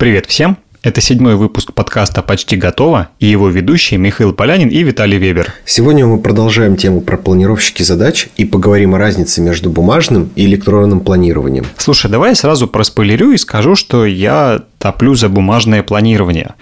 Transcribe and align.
Привет 0.00 0.24
всем! 0.24 0.56
Это 0.82 1.02
седьмой 1.02 1.36
выпуск 1.36 1.74
подкаста 1.74 2.22
«Почти 2.22 2.56
готово» 2.56 3.10
и 3.18 3.26
его 3.26 3.50
ведущие 3.50 3.98
Михаил 3.98 4.32
Полянин 4.32 4.70
и 4.70 4.82
Виталий 4.82 5.18
Вебер. 5.18 5.52
Сегодня 5.66 6.06
мы 6.06 6.16
продолжаем 6.16 6.76
тему 6.76 7.02
про 7.02 7.18
планировщики 7.18 7.82
задач 7.82 8.30
и 8.38 8.46
поговорим 8.46 8.94
о 8.94 8.98
разнице 8.98 9.42
между 9.42 9.68
бумажным 9.68 10.30
и 10.36 10.46
электронным 10.46 11.00
планированием. 11.00 11.66
Слушай, 11.76 12.10
давай 12.10 12.30
я 12.30 12.34
сразу 12.34 12.66
проспойлерю 12.66 13.32
и 13.32 13.36
скажу, 13.36 13.74
что 13.74 14.06
я 14.06 14.62
топлю 14.78 15.14
за 15.16 15.28
бумажное 15.28 15.82
планирование 15.82 16.54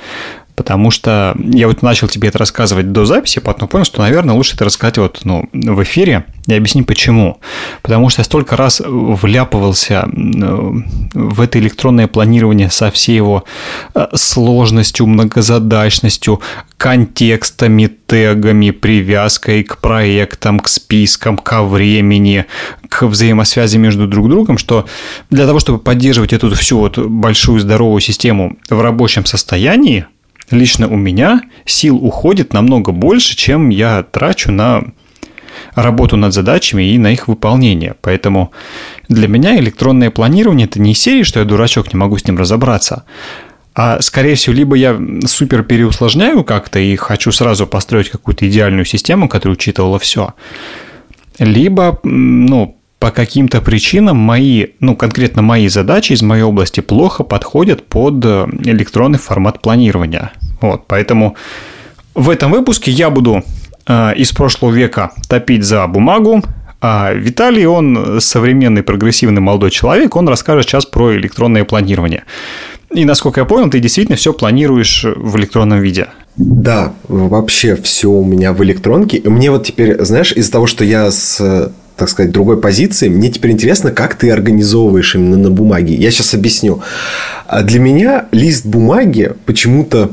потому 0.58 0.90
что 0.90 1.36
я 1.38 1.68
вот 1.68 1.82
начал 1.82 2.08
тебе 2.08 2.30
это 2.30 2.38
рассказывать 2.38 2.90
до 2.90 3.04
записи, 3.04 3.38
потом 3.38 3.68
понял, 3.68 3.84
что, 3.84 4.02
наверное, 4.02 4.34
лучше 4.34 4.56
это 4.56 4.64
рассказать 4.64 4.98
вот, 4.98 5.20
ну, 5.22 5.48
в 5.52 5.84
эфире 5.84 6.24
и 6.48 6.52
объяснить 6.52 6.84
почему. 6.84 7.38
Потому 7.80 8.08
что 8.08 8.22
я 8.22 8.24
столько 8.24 8.56
раз 8.56 8.82
вляпывался 8.84 10.08
э, 10.12 10.70
в 11.14 11.40
это 11.40 11.60
электронное 11.60 12.08
планирование 12.08 12.70
со 12.70 12.90
всей 12.90 13.14
его 13.14 13.44
э, 13.94 14.08
сложностью, 14.14 15.06
многозадачностью, 15.06 16.40
контекстами, 16.76 17.86
тегами, 17.86 18.72
привязкой 18.72 19.62
к 19.62 19.76
проектам, 19.76 20.58
к 20.58 20.66
спискам, 20.66 21.38
ко 21.38 21.62
времени, 21.62 22.46
к 22.88 23.06
взаимосвязи 23.06 23.76
между 23.76 24.08
друг 24.08 24.28
другом, 24.28 24.58
что 24.58 24.86
для 25.30 25.46
того, 25.46 25.60
чтобы 25.60 25.78
поддерживать 25.78 26.32
эту 26.32 26.52
всю 26.56 26.80
вот 26.80 26.98
большую 26.98 27.60
здоровую 27.60 28.00
систему 28.00 28.56
в 28.68 28.80
рабочем 28.80 29.24
состоянии, 29.24 30.06
лично 30.50 30.88
у 30.88 30.96
меня 30.96 31.42
сил 31.64 31.96
уходит 31.96 32.52
намного 32.52 32.92
больше, 32.92 33.36
чем 33.36 33.68
я 33.68 34.02
трачу 34.02 34.50
на 34.50 34.84
работу 35.74 36.16
над 36.16 36.32
задачами 36.32 36.92
и 36.92 36.98
на 36.98 37.12
их 37.12 37.28
выполнение. 37.28 37.94
Поэтому 38.00 38.52
для 39.08 39.28
меня 39.28 39.58
электронное 39.58 40.10
планирование 40.10 40.66
это 40.66 40.80
не 40.80 40.94
серии, 40.94 41.22
что 41.22 41.40
я 41.40 41.46
дурачок, 41.46 41.92
не 41.92 41.98
могу 41.98 42.16
с 42.18 42.26
ним 42.26 42.38
разобраться. 42.38 43.04
А 43.74 44.00
скорее 44.02 44.34
всего, 44.34 44.56
либо 44.56 44.76
я 44.76 45.00
супер 45.26 45.62
переусложняю 45.62 46.42
как-то 46.42 46.80
и 46.80 46.96
хочу 46.96 47.30
сразу 47.30 47.66
построить 47.66 48.08
какую-то 48.08 48.48
идеальную 48.48 48.84
систему, 48.84 49.28
которая 49.28 49.54
учитывала 49.54 49.98
все. 49.98 50.34
Либо, 51.38 52.00
ну, 52.02 52.77
по 52.98 53.10
каким-то 53.10 53.60
причинам 53.60 54.16
мои, 54.16 54.68
ну, 54.80 54.96
конкретно 54.96 55.42
мои 55.42 55.68
задачи 55.68 56.12
из 56.12 56.22
моей 56.22 56.42
области 56.42 56.80
плохо 56.80 57.22
подходят 57.22 57.86
под 57.86 58.24
э, 58.24 58.46
электронный 58.64 59.18
формат 59.18 59.62
планирования. 59.62 60.32
Вот, 60.60 60.86
поэтому 60.88 61.36
в 62.14 62.28
этом 62.28 62.50
выпуске 62.50 62.90
я 62.90 63.10
буду 63.10 63.44
э, 63.86 64.14
из 64.16 64.32
прошлого 64.32 64.72
века 64.72 65.12
топить 65.28 65.64
за 65.64 65.86
бумагу, 65.86 66.42
а 66.80 67.12
Виталий, 67.12 67.66
он 67.66 68.20
современный 68.20 68.82
прогрессивный 68.82 69.40
молодой 69.40 69.70
человек, 69.70 70.16
он 70.16 70.28
расскажет 70.28 70.66
сейчас 70.66 70.86
про 70.86 71.14
электронное 71.16 71.64
планирование. 71.64 72.24
И, 72.92 73.04
насколько 73.04 73.40
я 73.40 73.44
понял, 73.44 73.70
ты 73.70 73.80
действительно 73.80 74.16
все 74.16 74.32
планируешь 74.32 75.04
в 75.04 75.36
электронном 75.36 75.80
виде. 75.80 76.08
Да, 76.36 76.94
вообще 77.08 77.76
все 77.76 78.08
у 78.08 78.24
меня 78.24 78.52
в 78.52 78.62
электронке. 78.62 79.20
Мне 79.24 79.50
вот 79.50 79.66
теперь, 79.66 80.02
знаешь, 80.04 80.32
из-за 80.32 80.52
того, 80.52 80.66
что 80.66 80.84
я 80.84 81.10
с 81.10 81.72
так 81.98 82.08
сказать, 82.08 82.30
другой 82.30 82.60
позиции. 82.60 83.08
Мне 83.08 83.28
теперь 83.28 83.50
интересно, 83.50 83.90
как 83.90 84.14
ты 84.14 84.30
организовываешь 84.30 85.16
именно 85.16 85.36
на 85.36 85.50
бумаге. 85.50 85.94
Я 85.94 86.12
сейчас 86.12 86.32
объясню. 86.32 86.80
А 87.46 87.62
для 87.62 87.80
меня 87.80 88.26
лист 88.30 88.64
бумаги 88.64 89.32
почему-то 89.46 90.12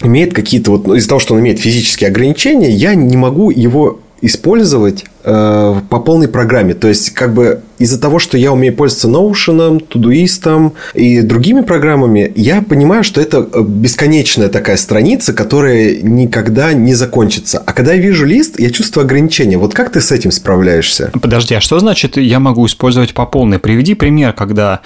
имеет 0.00 0.32
какие-то 0.32 0.70
вот 0.70 0.86
ну, 0.86 0.94
из-за 0.94 1.08
того, 1.08 1.18
что 1.18 1.34
он 1.34 1.40
имеет 1.40 1.58
физические 1.58 2.08
ограничения, 2.08 2.70
я 2.70 2.94
не 2.94 3.16
могу 3.16 3.50
его 3.50 3.98
использовать 4.22 5.06
э, 5.24 5.74
по 5.90 5.98
полной 5.98 6.28
программе. 6.28 6.74
То 6.74 6.86
есть, 6.86 7.10
как 7.10 7.34
бы 7.34 7.62
из-за 7.78 8.00
того, 8.00 8.18
что 8.18 8.36
я 8.36 8.52
умею 8.52 8.74
пользоваться 8.74 9.08
Notion, 9.08 9.86
Todoist 9.88 10.72
и 10.94 11.22
другими 11.22 11.62
программами, 11.62 12.32
я 12.34 12.62
понимаю, 12.62 13.04
что 13.04 13.20
это 13.20 13.48
э, 13.52 13.62
бесконечная 13.62 14.48
такая 14.48 14.76
страница, 14.76 15.32
которая 15.32 15.96
никогда 16.02 16.72
не 16.72 16.94
закончится. 16.94 17.62
А 17.64 17.72
когда 17.72 17.94
я 17.94 18.00
вижу 18.00 18.24
лист, 18.24 18.58
я 18.58 18.70
чувствую 18.70 19.04
ограничения. 19.04 19.58
Вот 19.58 19.74
как 19.74 19.90
ты 19.90 20.00
с 20.00 20.12
этим 20.12 20.30
справляешься? 20.30 21.10
Подожди, 21.20 21.54
а 21.54 21.60
что 21.60 21.78
значит 21.78 22.16
я 22.16 22.40
могу 22.40 22.66
использовать 22.66 23.14
по 23.14 23.26
полной? 23.26 23.58
Приведи 23.58 23.94
пример, 23.94 24.32
когда 24.32 24.80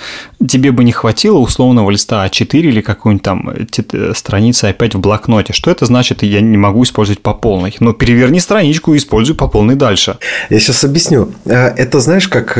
тебе 0.46 0.72
бы 0.72 0.84
не 0.84 0.92
хватило 0.92 1.38
условного 1.38 1.90
листа 1.90 2.26
А4 2.26 2.58
или 2.58 2.80
какой-нибудь 2.80 3.22
там 3.22 3.50
э, 3.50 4.12
страницы 4.14 4.66
опять 4.66 4.94
в 4.94 5.00
блокноте. 5.00 5.52
Что 5.52 5.70
это 5.70 5.86
значит, 5.86 6.22
я 6.22 6.40
не 6.40 6.56
могу 6.56 6.82
использовать 6.82 7.22
по 7.22 7.34
полной? 7.34 7.74
Ну, 7.80 7.92
переверни 7.92 8.40
страничку 8.40 8.94
и 8.94 8.98
используй 8.98 9.34
по 9.34 9.48
полной 9.48 9.74
дальше. 9.74 10.18
Я 10.50 10.60
сейчас 10.60 10.84
объясню. 10.84 11.32
Э, 11.44 11.68
это 11.68 12.00
знаешь, 12.00 12.28
как 12.28 12.58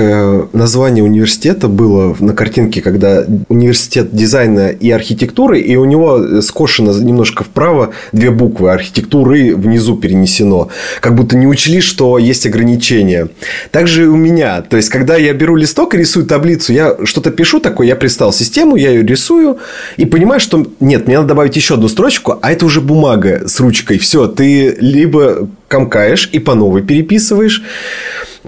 название 0.52 1.04
университета 1.04 1.68
было 1.68 2.16
на 2.20 2.34
картинке, 2.34 2.80
когда 2.80 3.24
университет 3.48 4.14
дизайна 4.14 4.68
и 4.68 4.90
архитектуры, 4.90 5.60
и 5.60 5.76
у 5.76 5.84
него 5.84 6.40
скошено 6.40 6.92
немножко 6.92 7.44
вправо 7.44 7.92
две 8.12 8.30
буквы 8.30 8.70
архитектуры 8.70 9.54
внизу 9.54 9.96
перенесено. 9.96 10.68
Как 11.00 11.14
будто 11.14 11.36
не 11.36 11.46
учли, 11.46 11.80
что 11.80 12.18
есть 12.18 12.46
ограничения. 12.46 13.28
Также 13.70 14.04
и 14.04 14.06
у 14.06 14.16
меня. 14.16 14.62
То 14.62 14.76
есть, 14.76 14.88
когда 14.88 15.16
я 15.16 15.32
беру 15.32 15.56
листок 15.56 15.94
и 15.94 15.98
рисую 15.98 16.26
таблицу, 16.26 16.72
я 16.72 16.96
что-то 17.04 17.30
пишу 17.30 17.60
такое, 17.60 17.86
я 17.86 17.96
представил 17.96 18.32
систему, 18.32 18.76
я 18.76 18.90
ее 18.90 19.02
рисую 19.02 19.58
и 19.96 20.04
понимаю, 20.04 20.40
что 20.40 20.66
нет, 20.80 21.06
мне 21.06 21.16
надо 21.16 21.28
добавить 21.28 21.56
еще 21.56 21.74
одну 21.74 21.88
строчку, 21.88 22.38
а 22.40 22.52
это 22.52 22.66
уже 22.66 22.80
бумага 22.80 23.42
с 23.46 23.60
ручкой. 23.60 23.98
Все, 23.98 24.26
ты 24.26 24.76
либо 24.80 25.48
комкаешь 25.68 26.28
и 26.32 26.38
по 26.38 26.54
новой 26.54 26.82
переписываешь, 26.82 27.62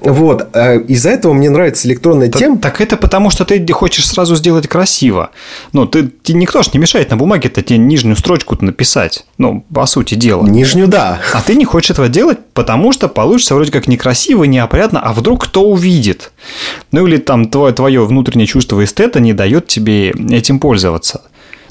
вот. 0.05 0.49
А 0.53 0.75
из-за 0.77 1.11
этого 1.11 1.33
мне 1.33 1.51
нравится 1.51 1.89
электронная 1.89 2.31
так, 2.31 2.39
тема. 2.39 2.59
Так 2.59 2.81
это 2.81 2.97
потому, 2.97 3.31
что 3.31 3.45
ты 3.45 3.67
хочешь 3.73 4.07
сразу 4.07 4.37
сделать 4.37 4.69
красиво. 4.69 5.31
Ну, 5.73 5.87
ты, 5.87 6.11
тебе 6.23 6.39
никто 6.39 6.63
ж 6.63 6.73
не 6.73 6.79
мешает 6.79 7.11
на 7.11 7.17
бумаге-то 7.17 7.63
тебе 7.63 7.79
нижнюю 7.79 8.17
строчку 8.17 8.57
написать. 8.61 9.25
Ну, 9.39 9.65
по 9.73 9.87
сути 9.87 10.15
дела. 10.15 10.47
Нижнюю, 10.47 10.89
да. 10.89 11.21
А 11.33 11.43
ты 11.43 11.55
не 11.55 11.65
хочешь 11.65 11.91
этого 11.91 12.09
делать, 12.09 12.39
потому 12.53 12.93
что 12.93 13.09
получится 13.09 13.55
вроде 13.55 13.73
как 13.73 13.89
некрасиво, 13.89 14.45
неопрятно, 14.45 15.01
а 15.01 15.13
вдруг 15.13 15.45
кто 15.45 15.69
увидит? 15.69 16.33
Ну, 16.93 17.07
или 17.07 17.17
там 17.17 17.49
твое, 17.49 17.73
твое 17.73 18.05
внутреннее 18.05 18.47
чувство 18.47 18.85
эстета 18.85 19.21
не 19.21 19.33
дает 19.33 19.67
тебе 19.67 20.11
этим 20.11 20.59
пользоваться. 20.59 21.23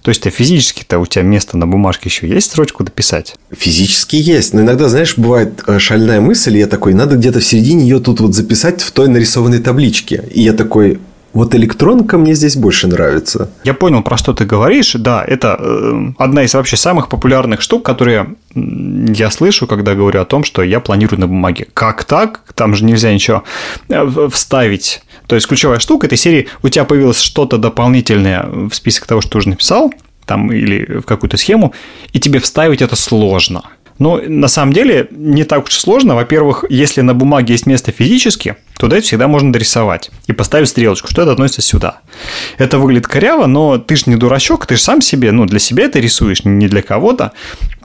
То 0.04 0.10
есть, 0.10 0.28
а 0.28 0.30
физически-то 0.30 1.00
у 1.00 1.06
тебя 1.06 1.24
место 1.24 1.58
на 1.58 1.66
бумажке 1.66 2.10
еще 2.10 2.28
есть 2.28 2.48
строчку 2.48 2.84
дописать? 2.84 3.36
Физически 3.52 4.18
есть. 4.18 4.54
Но 4.54 4.62
иногда, 4.62 4.90
знаешь, 4.90 5.18
бывает 5.18 5.64
э, 5.66 5.80
шальная 5.80 6.20
мысль, 6.20 6.58
и 6.58 6.60
я 6.60 6.68
такой, 6.68 6.94
надо 6.94 7.16
где-то 7.16 7.40
в 7.40 7.46
середине 7.46 7.84
ее 7.84 8.00
тут 8.00 8.20
вот 8.20 8.36
записать 8.36 8.82
в 8.82 8.92
той 8.92 9.08
нарисованной 9.08 9.60
табличке. 9.60 10.26
И 10.34 10.42
я 10.42 10.52
такой, 10.52 11.00
вот 11.32 11.56
электронка 11.56 12.18
мне 12.18 12.36
здесь 12.36 12.58
больше 12.58 12.88
нравится. 12.88 13.50
Я 13.64 13.74
понял, 13.74 14.04
про 14.04 14.18
что 14.18 14.34
ты 14.34 14.44
говоришь. 14.44 14.94
Да, 14.94 15.24
это 15.26 15.58
э, 15.58 16.12
одна 16.18 16.44
из 16.44 16.54
вообще 16.54 16.76
самых 16.76 17.08
популярных 17.08 17.62
штук, 17.62 17.86
которые 17.86 18.36
я 18.54 19.32
слышу, 19.32 19.68
когда 19.68 19.96
говорю 19.96 20.20
о 20.20 20.26
том, 20.26 20.44
что 20.44 20.64
я 20.64 20.82
планирую 20.82 21.22
на 21.22 21.28
бумаге. 21.28 21.68
Как 21.74 22.04
так? 22.04 22.42
Там 22.56 22.76
же 22.76 22.84
нельзя 22.84 23.14
ничего 23.14 23.44
э, 23.88 24.30
вставить 24.32 25.02
то 25.28 25.36
есть 25.36 25.48
ключевая 25.48 25.80
штука 25.80 26.08
этой 26.08 26.18
серии, 26.18 26.48
у 26.62 26.70
тебя 26.70 26.86
появилось 26.86 27.20
что-то 27.20 27.58
дополнительное 27.58 28.44
в 28.44 28.74
список 28.74 29.06
того, 29.06 29.22
что 29.22 29.32
ты 29.32 29.38
уже 29.40 29.50
написал, 29.50 29.94
там 30.26 30.52
или 30.52 31.00
в 31.00 31.04
какую-то 31.04 31.38
схему, 31.38 31.74
и 32.12 32.20
тебе 32.20 32.40
вставить 32.40 32.82
это 32.82 32.96
сложно. 32.96 33.64
Но 34.00 34.20
на 34.26 34.48
самом 34.48 34.74
деле 34.74 35.08
не 35.12 35.44
так 35.44 35.66
уж 35.66 35.74
сложно. 35.74 36.16
Во-первых, 36.16 36.66
если 36.70 37.02
на 37.02 37.14
бумаге 37.14 37.54
есть 37.54 37.68
место 37.68 37.92
физически, 37.92 38.56
то 38.78 38.88
это 38.88 39.02
всегда 39.02 39.28
можно 39.28 39.54
дорисовать 39.54 40.10
и 40.28 40.34
поставить 40.34 40.70
стрелочку, 40.70 41.08
что 41.10 41.22
это 41.22 41.32
относится 41.32 41.62
сюда. 41.62 42.00
Это 42.58 42.80
выглядит 42.80 43.08
коряво, 43.08 43.46
но 43.46 43.78
ты 43.78 43.96
же 43.96 44.04
не 44.08 44.16
дурачок, 44.16 44.66
ты 44.66 44.76
же 44.76 44.82
сам 44.82 45.02
себе, 45.02 45.32
ну, 45.32 45.46
для 45.46 45.60
себя 45.60 45.86
это 45.86 46.00
рисуешь, 46.00 46.44
не 46.44 46.68
для 46.68 46.82
кого-то. 46.82 47.34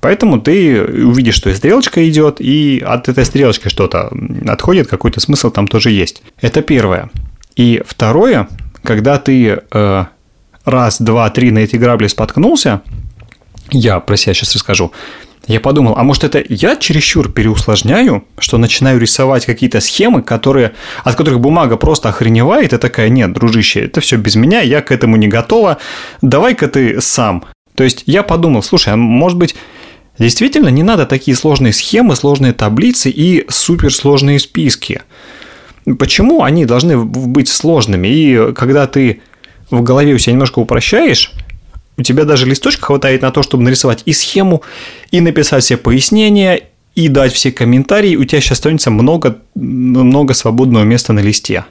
Поэтому 0.00 0.41
ты 0.41 0.82
увидишь, 0.82 1.34
что 1.34 1.50
и 1.50 1.54
стрелочка 1.54 2.09
идет, 2.09 2.41
и 2.41 2.82
от 2.84 3.09
этой 3.09 3.25
стрелочки 3.25 3.69
что-то 3.69 4.10
отходит, 4.47 4.88
какой-то 4.88 5.21
смысл 5.21 5.50
там 5.50 5.69
тоже 5.69 5.91
есть. 5.91 6.22
Это 6.41 6.62
первое. 6.62 7.10
И 7.59 7.83
второе, 7.84 8.49
когда 8.84 9.19
ты 9.19 9.60
э, 9.71 10.05
раз, 10.65 11.01
два, 11.01 11.28
три 11.28 11.51
на 11.51 11.59
эти 11.59 11.75
грабли 11.75 12.07
споткнулся, 12.07 12.83
я 13.72 13.99
про 13.99 14.16
себя 14.16 14.33
сейчас 14.33 14.55
расскажу, 14.55 14.93
я 15.49 15.59
подумал, 15.59 15.95
а 15.97 16.05
может 16.05 16.22
это 16.22 16.41
я 16.49 16.77
чересчур 16.77 17.33
переусложняю, 17.33 18.25
что 18.39 18.59
начинаю 18.59 19.01
рисовать 19.01 19.45
какие-то 19.45 19.81
схемы, 19.81 20.22
которые, 20.22 20.75
от 21.03 21.16
которых 21.16 21.41
бумага 21.41 21.77
просто 21.77 22.10
охреневает, 22.10 22.72
и 22.72 22.78
такая, 22.78 23.09
нет, 23.09 23.33
дружище, 23.33 23.81
это 23.81 24.01
все 24.01 24.16
без 24.19 24.37
меня, 24.37 24.60
я 24.60 24.81
к 24.81 24.93
этому 24.93 25.16
не 25.16 25.27
готова, 25.27 25.78
давай-ка 26.22 26.69
ты 26.69 27.01
сам. 27.01 27.45
То 27.75 27.83
есть 27.83 28.05
я 28.07 28.22
подумал, 28.22 28.63
слушай, 28.63 28.93
а 28.93 28.97
может 28.97 29.37
быть 29.37 29.57
действительно 30.16 30.69
не 30.69 30.84
надо 30.84 31.07
такие 31.07 31.37
сложные 31.37 31.72
схемы, 31.72 32.15
сложные 32.15 32.53
таблицы 32.53 33.10
и 33.10 33.47
суперсложные 33.49 34.39
списки– 34.39 35.03
Почему 35.96 36.42
они 36.42 36.64
должны 36.64 36.98
быть 36.98 37.48
сложными? 37.48 38.08
И 38.08 38.52
когда 38.52 38.86
ты 38.86 39.20
в 39.70 39.82
голове 39.82 40.14
у 40.14 40.18
себя 40.18 40.32
немножко 40.32 40.58
упрощаешь, 40.58 41.32
у 41.96 42.02
тебя 42.02 42.24
даже 42.24 42.46
листочка 42.46 42.86
хватает 42.86 43.22
на 43.22 43.30
то, 43.30 43.42
чтобы 43.42 43.64
нарисовать 43.64 44.02
и 44.06 44.12
схему, 44.12 44.62
и 45.10 45.20
написать 45.20 45.64
все 45.64 45.76
пояснения, 45.76 46.62
и 46.94 47.08
дать 47.08 47.32
все 47.32 47.52
комментарии, 47.52 48.16
у 48.16 48.24
тебя 48.24 48.40
сейчас 48.40 48.58
останется 48.58 48.90
много, 48.90 49.38
много 49.54 50.34
свободного 50.34 50.84
места 50.84 51.12
на 51.12 51.20
листе. 51.20 51.64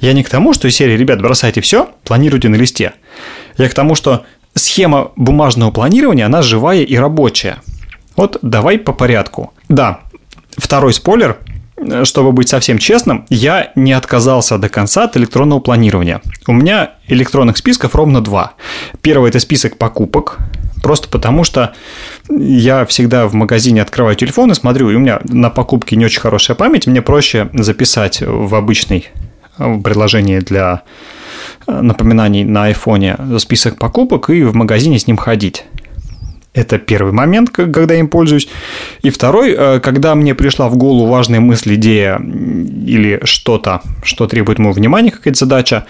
Я 0.00 0.12
не 0.12 0.22
к 0.22 0.28
тому, 0.28 0.52
что 0.52 0.68
из 0.68 0.76
серии, 0.76 0.96
ребят, 0.96 1.20
бросайте 1.20 1.60
все, 1.60 1.90
планируйте 2.04 2.48
на 2.48 2.56
листе. 2.56 2.94
Я 3.58 3.68
к 3.68 3.74
тому, 3.74 3.94
что 3.94 4.24
схема 4.54 5.12
бумажного 5.16 5.70
планирования, 5.70 6.26
она 6.26 6.42
живая 6.42 6.82
и 6.82 6.96
рабочая. 6.96 7.58
Вот 8.16 8.38
давай 8.42 8.78
по 8.78 8.92
порядку. 8.92 9.52
Да, 9.68 10.00
второй 10.56 10.94
спойлер, 10.94 11.38
чтобы 12.04 12.32
быть 12.32 12.48
совсем 12.48 12.78
честным, 12.78 13.26
я 13.28 13.72
не 13.74 13.92
отказался 13.92 14.58
до 14.58 14.68
конца 14.68 15.04
от 15.04 15.16
электронного 15.16 15.60
планирования. 15.60 16.20
У 16.46 16.52
меня 16.52 16.92
электронных 17.08 17.56
списков 17.56 17.94
ровно 17.94 18.20
два. 18.22 18.54
Первый– 19.02 19.28
это 19.30 19.40
список 19.40 19.76
покупок, 19.76 20.38
просто 20.82 21.08
потому 21.08 21.44
что 21.44 21.74
я 22.30 22.86
всегда 22.86 23.26
в 23.26 23.34
магазине 23.34 23.82
открываю 23.82 24.16
телефон 24.16 24.50
и 24.52 24.54
смотрю, 24.54 24.90
и 24.90 24.94
у 24.94 24.98
меня 24.98 25.20
на 25.24 25.50
покупки 25.50 25.94
не 25.94 26.04
очень 26.04 26.20
хорошая 26.20 26.56
память, 26.56 26.86
мне 26.86 27.02
проще 27.02 27.50
записать 27.52 28.22
в 28.22 28.54
обычный 28.54 29.08
в 29.58 29.80
приложении 29.82 30.38
для 30.38 30.82
напоминаний 31.66 32.44
на 32.44 32.64
айфоне 32.64 33.16
список 33.38 33.78
покупок 33.78 34.30
и 34.30 34.42
в 34.42 34.54
магазине 34.54 34.98
с 34.98 35.06
ним 35.06 35.16
ходить. 35.16 35.64
Это 36.56 36.78
первый 36.78 37.12
момент, 37.12 37.50
когда 37.50 37.92
я 37.92 38.00
им 38.00 38.08
пользуюсь. 38.08 38.48
И 39.02 39.10
второй, 39.10 39.54
э, 39.56 39.80
когда 39.80 40.14
мне 40.14 40.34
пришла 40.34 40.70
в 40.70 40.76
голову 40.78 41.06
важная 41.06 41.38
мысль, 41.38 41.74
идея 41.74 42.18
или 42.18 43.20
что-то, 43.24 43.82
что 44.02 44.26
требует 44.26 44.58
моего 44.58 44.72
внимания, 44.72 45.10
какая-то 45.10 45.38
задача, 45.38 45.84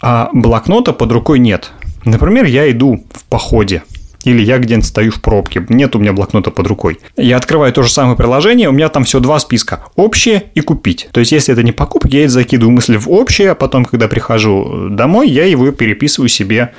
а 0.00 0.30
блокнота 0.32 0.92
под 0.92 1.10
рукой 1.10 1.40
нет. 1.40 1.72
Например, 2.04 2.44
я 2.44 2.70
иду 2.70 3.04
в 3.12 3.24
походе, 3.24 3.82
или 4.22 4.40
я 4.42 4.58
где-нибудь 4.58 4.86
стою 4.86 5.10
в 5.10 5.20
пробке, 5.20 5.66
нет 5.68 5.96
у 5.96 5.98
меня 5.98 6.12
блокнота 6.12 6.52
под 6.52 6.68
рукой. 6.68 7.00
Я 7.16 7.36
открываю 7.36 7.72
то 7.72 7.82
же 7.82 7.90
самое 7.90 8.16
приложение, 8.16 8.68
у 8.68 8.72
меня 8.72 8.88
там 8.90 9.02
все 9.02 9.18
два 9.18 9.40
списка. 9.40 9.82
Общее 9.96 10.44
и 10.54 10.60
купить. 10.60 11.08
То 11.10 11.18
есть, 11.18 11.32
если 11.32 11.52
это 11.52 11.64
не 11.64 11.72
покупки, 11.72 12.14
я 12.14 12.28
закидываю 12.28 12.72
мысли 12.72 12.96
в 12.96 13.10
общее, 13.10 13.50
а 13.50 13.54
потом, 13.56 13.84
когда 13.84 14.06
прихожу 14.06 14.88
домой, 14.88 15.28
я 15.28 15.46
его 15.46 15.72
переписываю 15.72 16.28
себе 16.28 16.72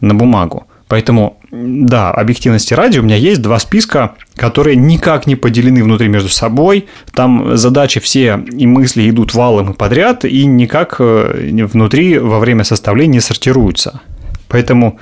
на 0.00 0.14
бумагу. 0.14 0.66
Поэтому, 0.88 1.39
да, 1.70 2.10
объективности 2.10 2.74
ради 2.74 2.98
у 2.98 3.02
меня 3.02 3.16
есть 3.16 3.40
два 3.42 3.58
списка, 3.58 4.14
которые 4.34 4.76
никак 4.76 5.26
не 5.26 5.36
поделены 5.36 5.84
внутри 5.84 6.08
между 6.08 6.28
собой. 6.28 6.88
Там 7.12 7.56
задачи 7.56 8.00
все 8.00 8.42
и 8.50 8.66
мысли 8.66 9.08
идут 9.08 9.34
валом 9.34 9.72
и 9.72 9.74
подряд, 9.74 10.24
и 10.24 10.44
никак 10.46 10.96
э, 10.98 11.66
внутри 11.66 12.18
во 12.18 12.38
время 12.38 12.64
составления 12.64 13.14
не 13.14 13.20
сортируются. 13.20 14.00
Поэтому 14.48 14.98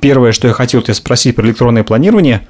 первое, 0.00 0.32
что 0.32 0.48
я 0.48 0.54
хотел 0.54 0.82
тебя 0.82 0.94
спросить 0.94 1.36
про 1.36 1.46
электронное 1.46 1.84
планирование, 1.84 2.46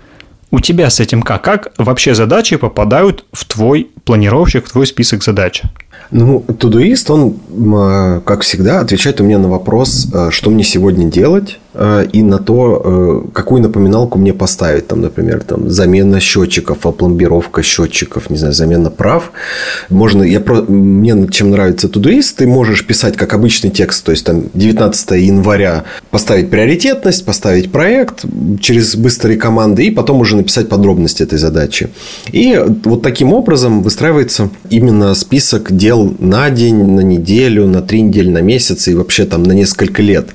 у 0.50 0.60
тебя 0.60 0.90
с 0.90 1.00
этим 1.00 1.22
как? 1.22 1.42
Как 1.42 1.72
вообще 1.78 2.14
задачи 2.14 2.56
попадают 2.56 3.24
в 3.32 3.44
твой 3.44 3.88
планировщик, 4.04 4.66
в 4.66 4.72
твой 4.72 4.86
список 4.86 5.24
задач? 5.24 5.62
Ну, 6.10 6.44
Todoist, 6.46 7.10
он, 7.10 7.36
э, 7.76 8.20
как 8.24 8.42
всегда, 8.42 8.80
отвечает 8.80 9.20
у 9.20 9.24
меня 9.24 9.38
на 9.38 9.48
вопрос, 9.48 10.06
э, 10.12 10.28
что 10.30 10.50
мне 10.50 10.62
сегодня 10.62 11.10
делать, 11.10 11.58
э, 11.74 12.06
и 12.12 12.22
на 12.22 12.38
то, 12.38 13.24
какую 13.32 13.62
напоминалку 13.62 14.18
мне 14.18 14.32
поставить. 14.32 14.86
Там, 14.86 15.00
например, 15.00 15.42
там, 15.42 15.70
замена 15.70 16.20
счетчиков, 16.20 16.86
опломбировка 16.86 17.62
счетчиков, 17.62 18.30
не 18.30 18.36
знаю, 18.36 18.54
замена 18.54 18.90
прав. 18.90 19.32
Можно, 19.88 20.22
я 20.22 20.40
мне 20.68 21.28
чем 21.28 21.50
нравится 21.50 21.88
Todoist, 21.88 22.34
ты 22.36 22.46
можешь 22.46 22.86
писать 22.86 23.16
как 23.16 23.34
обычный 23.34 23.70
текст, 23.70 24.04
то 24.04 24.12
есть 24.12 24.24
там 24.24 24.44
19 24.54 25.10
января 25.12 25.84
поставить 26.10 26.50
приоритетность, 26.50 27.24
поставить 27.24 27.72
проект 27.72 28.24
через 28.60 28.94
быстрые 28.96 29.38
команды 29.38 29.84
и 29.84 29.90
потом 29.90 30.20
уже 30.20 30.36
написать 30.36 30.68
подробности 30.68 31.22
этой 31.22 31.38
задачи. 31.38 31.88
И 32.30 32.60
вот 32.84 33.02
таким 33.02 33.32
образом 33.32 33.82
выстраивается 33.82 34.50
именно 34.70 35.14
список 35.14 35.72
дел 35.74 35.93
дел 35.94 36.14
на 36.18 36.50
день, 36.50 36.84
на 36.84 37.00
неделю, 37.00 37.66
на 37.66 37.82
три 37.82 38.02
недели, 38.02 38.28
на 38.28 38.42
месяц 38.42 38.88
и 38.88 38.94
вообще 38.94 39.24
там 39.24 39.42
на 39.42 39.52
несколько 39.52 40.02
лет. 40.02 40.28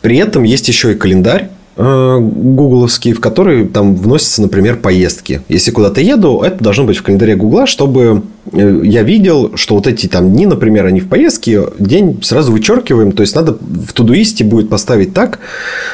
При 0.00 0.16
этом 0.16 0.42
есть 0.42 0.68
еще 0.68 0.92
и 0.92 0.94
календарь 0.94 1.50
э, 1.76 2.18
гугловский, 2.20 3.12
в 3.12 3.20
который 3.20 3.66
там 3.66 3.94
вносятся, 3.94 4.42
например, 4.42 4.76
поездки. 4.76 5.42
Если 5.48 5.70
куда-то 5.70 6.00
еду, 6.00 6.40
это 6.40 6.62
должно 6.62 6.84
быть 6.84 6.96
в 6.96 7.02
календаре 7.02 7.36
Гугла, 7.36 7.66
чтобы 7.66 8.22
э, 8.50 8.80
я 8.82 9.02
видел, 9.02 9.52
что 9.56 9.76
вот 9.76 9.86
эти 9.86 10.08
там 10.08 10.32
дни, 10.32 10.46
например, 10.46 10.86
они 10.86 11.00
в 11.00 11.08
поездке, 11.08 11.68
день 11.78 12.18
сразу 12.22 12.50
вычеркиваем. 12.50 13.12
То 13.12 13.22
есть, 13.22 13.36
надо 13.36 13.52
в 13.60 13.92
Тудуисте 13.92 14.42
будет 14.42 14.68
поставить 14.70 15.14
так, 15.14 15.38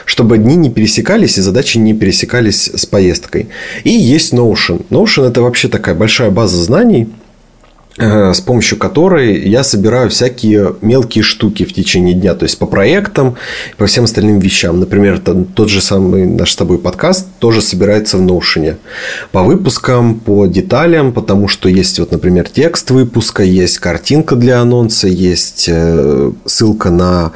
чтобы 0.06 0.38
дни 0.38 0.56
не 0.56 0.70
пересекались 0.70 1.36
и 1.36 1.42
задачи 1.42 1.76
не 1.76 1.92
пересекались 1.92 2.70
с 2.74 2.86
поездкой. 2.86 3.48
И 3.84 3.90
есть 3.90 4.32
Notion. 4.32 4.86
Notion– 4.88 5.26
это 5.28 5.42
вообще 5.42 5.68
такая 5.68 5.94
большая 5.94 6.30
база 6.30 6.56
знаний, 6.56 7.08
с 7.98 8.40
помощью 8.40 8.78
которой 8.78 9.48
я 9.48 9.64
собираю 9.64 10.10
всякие 10.10 10.74
мелкие 10.82 11.24
штуки 11.24 11.64
в 11.64 11.72
течение 11.72 12.14
дня, 12.14 12.34
то 12.34 12.44
есть 12.44 12.58
по 12.58 12.66
проектам, 12.66 13.36
по 13.76 13.86
всем 13.86 14.04
остальным 14.04 14.38
вещам. 14.38 14.80
Например, 14.80 15.20
тот 15.54 15.68
же 15.68 15.80
самый 15.80 16.26
наш 16.26 16.52
с 16.52 16.56
тобой 16.56 16.78
подкаст 16.78 17.26
тоже 17.38 17.60
собирается 17.60 18.16
в 18.18 18.22
Notion. 18.22 18.76
По 19.32 19.42
выпускам, 19.42 20.20
по 20.20 20.46
деталям, 20.46 21.12
потому 21.12 21.48
что 21.48 21.68
есть, 21.68 21.98
вот, 21.98 22.12
например, 22.12 22.48
текст 22.48 22.90
выпуска, 22.90 23.42
есть 23.42 23.78
картинка 23.78 24.36
для 24.36 24.60
анонса, 24.60 25.08
есть 25.08 25.66
э, 25.68 26.32
ссылка 26.44 26.90
на 26.90 27.32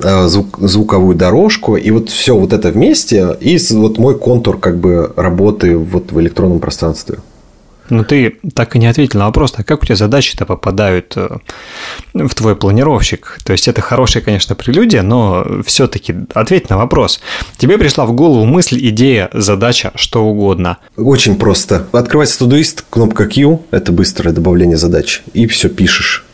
э, 0.00 0.26
звук, 0.28 0.58
звуковую 0.60 1.16
дорожку, 1.16 1.76
и 1.76 1.90
вот 1.90 2.10
все 2.10 2.36
вот 2.36 2.52
это 2.52 2.70
вместе, 2.70 3.36
и 3.40 3.58
вот 3.70 3.98
мой 3.98 4.18
контур 4.18 4.58
как 4.58 4.78
бы 4.78 5.12
работы 5.16 5.76
вот 5.76 6.12
в 6.12 6.20
электронном 6.20 6.60
пространстве. 6.60 7.18
Ну, 7.88 8.04
ты 8.04 8.36
так 8.54 8.76
и 8.76 8.78
не 8.78 8.86
ответил 8.86 9.20
на 9.20 9.26
вопрос, 9.26 9.54
а 9.56 9.64
как 9.64 9.82
у 9.82 9.86
тебя 9.86 9.96
задачи-то 9.96 10.44
попадают 10.44 11.14
э, 11.16 11.28
в 12.14 12.34
твой 12.34 12.56
планировщик? 12.56 13.38
То 13.44 13.52
есть, 13.52 13.68
это 13.68 13.80
хорошая, 13.80 14.22
конечно, 14.22 14.54
прелюдия, 14.54 15.02
но 15.02 15.46
все-таки 15.64 16.14
ответь 16.34 16.70
на 16.70 16.76
вопрос. 16.76 17.20
Тебе 17.56 17.78
пришла 17.78 18.06
в 18.06 18.12
голову 18.12 18.44
мысль, 18.44 18.78
идея, 18.88 19.30
задача, 19.32 19.92
что 19.94 20.24
угодно. 20.24 20.78
Очень 20.96 21.36
просто. 21.36 21.86
Открывается 21.92 22.44
Todoist, 22.44 22.84
кнопка 22.90 23.26
Q– 23.26 23.62
это 23.70 23.92
быстрое 23.92 24.34
добавление 24.34 24.76
задач, 24.76 25.22
и 25.32 25.46
все 25.46 25.68
пишешь 25.68 26.25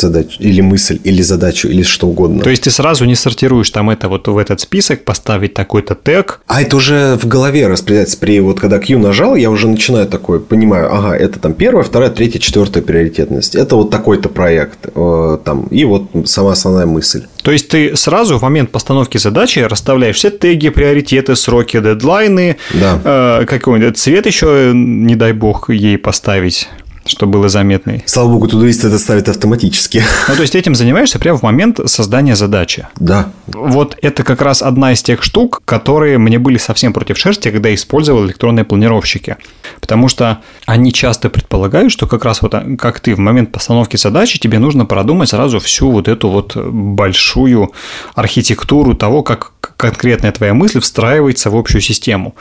задачу, 0.00 0.36
или 0.38 0.60
мысль, 0.60 1.00
или 1.04 1.22
задачу, 1.22 1.68
или 1.68 1.82
что 1.82 2.08
угодно. 2.08 2.42
То 2.42 2.50
есть 2.50 2.64
ты 2.64 2.70
сразу 2.70 3.04
не 3.04 3.14
сортируешь 3.14 3.70
там 3.70 3.90
это 3.90 4.08
вот 4.08 4.28
в 4.28 4.38
этот 4.38 4.60
список, 4.60 5.04
поставить 5.04 5.54
такой-то 5.54 5.94
тег. 5.94 6.40
А 6.46 6.62
это 6.62 6.76
уже 6.76 7.16
в 7.16 7.26
голове 7.26 7.66
распределяется. 7.66 8.18
При 8.18 8.40
вот 8.40 8.60
когда 8.60 8.78
Q 8.78 8.98
нажал, 8.98 9.36
я 9.36 9.50
уже 9.50 9.68
начинаю 9.68 10.06
такое, 10.06 10.38
понимаю, 10.38 10.92
ага, 10.92 11.16
это 11.16 11.38
там 11.38 11.54
первая, 11.54 11.84
вторая, 11.84 12.10
третья, 12.10 12.38
четвертая 12.38 12.82
приоритетность. 12.82 13.54
Это 13.54 13.76
вот 13.76 13.90
такой-то 13.90 14.28
проект. 14.28 14.88
Э, 14.94 15.38
там, 15.44 15.66
и 15.66 15.84
вот 15.84 16.04
сама 16.26 16.52
основная 16.52 16.86
мысль. 16.86 17.24
То 17.42 17.52
есть 17.52 17.68
ты 17.68 17.96
сразу 17.96 18.38
в 18.38 18.42
момент 18.42 18.70
постановки 18.70 19.18
задачи 19.18 19.58
расставляешь 19.58 20.16
все 20.16 20.30
теги, 20.30 20.70
приоритеты, 20.70 21.36
сроки, 21.36 21.78
дедлайны, 21.80 22.56
да. 22.72 23.00
э, 23.04 23.46
какой-нибудь 23.46 23.98
цвет 23.98 24.26
еще, 24.26 24.72
не 24.74 25.14
дай 25.14 25.32
бог, 25.32 25.70
ей 25.70 25.98
поставить 25.98 26.68
что 27.06 27.26
было 27.26 27.48
заметной. 27.48 28.02
Слава 28.06 28.28
богу, 28.28 28.48
тудоист 28.48 28.84
это 28.84 28.98
ставит 28.98 29.28
автоматически. 29.28 30.02
Ну, 30.28 30.34
то 30.34 30.42
есть 30.42 30.54
этим 30.54 30.74
занимаешься 30.74 31.18
прямо 31.18 31.38
в 31.38 31.42
момент 31.42 31.80
создания 31.86 32.36
задачи. 32.36 32.86
Да. 32.96 33.30
Вот 33.46 33.96
это 34.02 34.22
как 34.22 34.40
раз 34.42 34.62
одна 34.62 34.92
из 34.92 35.02
тех 35.02 35.22
штук, 35.22 35.62
которые 35.64 36.18
мне 36.18 36.38
были 36.38 36.58
совсем 36.58 36.92
против 36.92 37.18
шерсти, 37.18 37.50
когда 37.50 37.74
использовал 37.74 38.24
электронные 38.24 38.64
планировщики. 38.64 39.36
Потому 39.80 40.08
что 40.08 40.40
они 40.66 40.92
часто 40.92 41.28
предполагают, 41.30 41.92
что 41.92 42.06
как 42.06 42.24
раз 42.24 42.42
вот 42.42 42.54
как 42.78 43.00
ты 43.00 43.14
в 43.14 43.18
момент 43.18 43.52
постановки 43.52 43.96
задачи 43.96 44.38
тебе 44.38 44.58
нужно 44.58 44.86
продумать 44.86 45.28
сразу 45.28 45.60
всю 45.60 45.90
вот 45.90 46.08
эту 46.08 46.28
вот 46.28 46.56
большую 46.56 47.72
архитектуру 48.14 48.94
того, 48.94 49.22
как 49.22 49.52
конкретная 49.76 50.32
твоя 50.32 50.54
мысль 50.54 50.80
встраивается 50.80 51.50
в 51.50 51.56
общую 51.56 51.80
систему. 51.80 52.34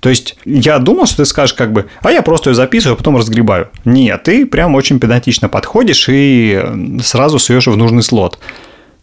То 0.00 0.08
есть 0.08 0.36
я 0.44 0.78
думал, 0.78 1.06
что 1.06 1.18
ты 1.18 1.24
скажешь 1.24 1.54
как 1.54 1.72
бы, 1.72 1.88
а 2.02 2.10
я 2.10 2.22
просто 2.22 2.50
ее 2.50 2.54
записываю, 2.54 2.94
а 2.94 2.96
потом 2.96 3.16
разгребаю. 3.16 3.68
Нет, 3.84 4.22
ты 4.22 4.46
прям 4.46 4.74
очень 4.74 5.00
педантично 5.00 5.48
подходишь 5.48 6.06
и 6.08 6.62
сразу 7.02 7.38
суешь 7.38 7.66
в 7.66 7.76
нужный 7.76 8.02
слот. 8.02 8.38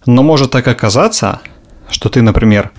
Но 0.05 0.23
может 0.23 0.51
так 0.51 0.67
оказаться, 0.67 1.41
что 1.89 2.09
ты, 2.09 2.21
например, 2.21 2.71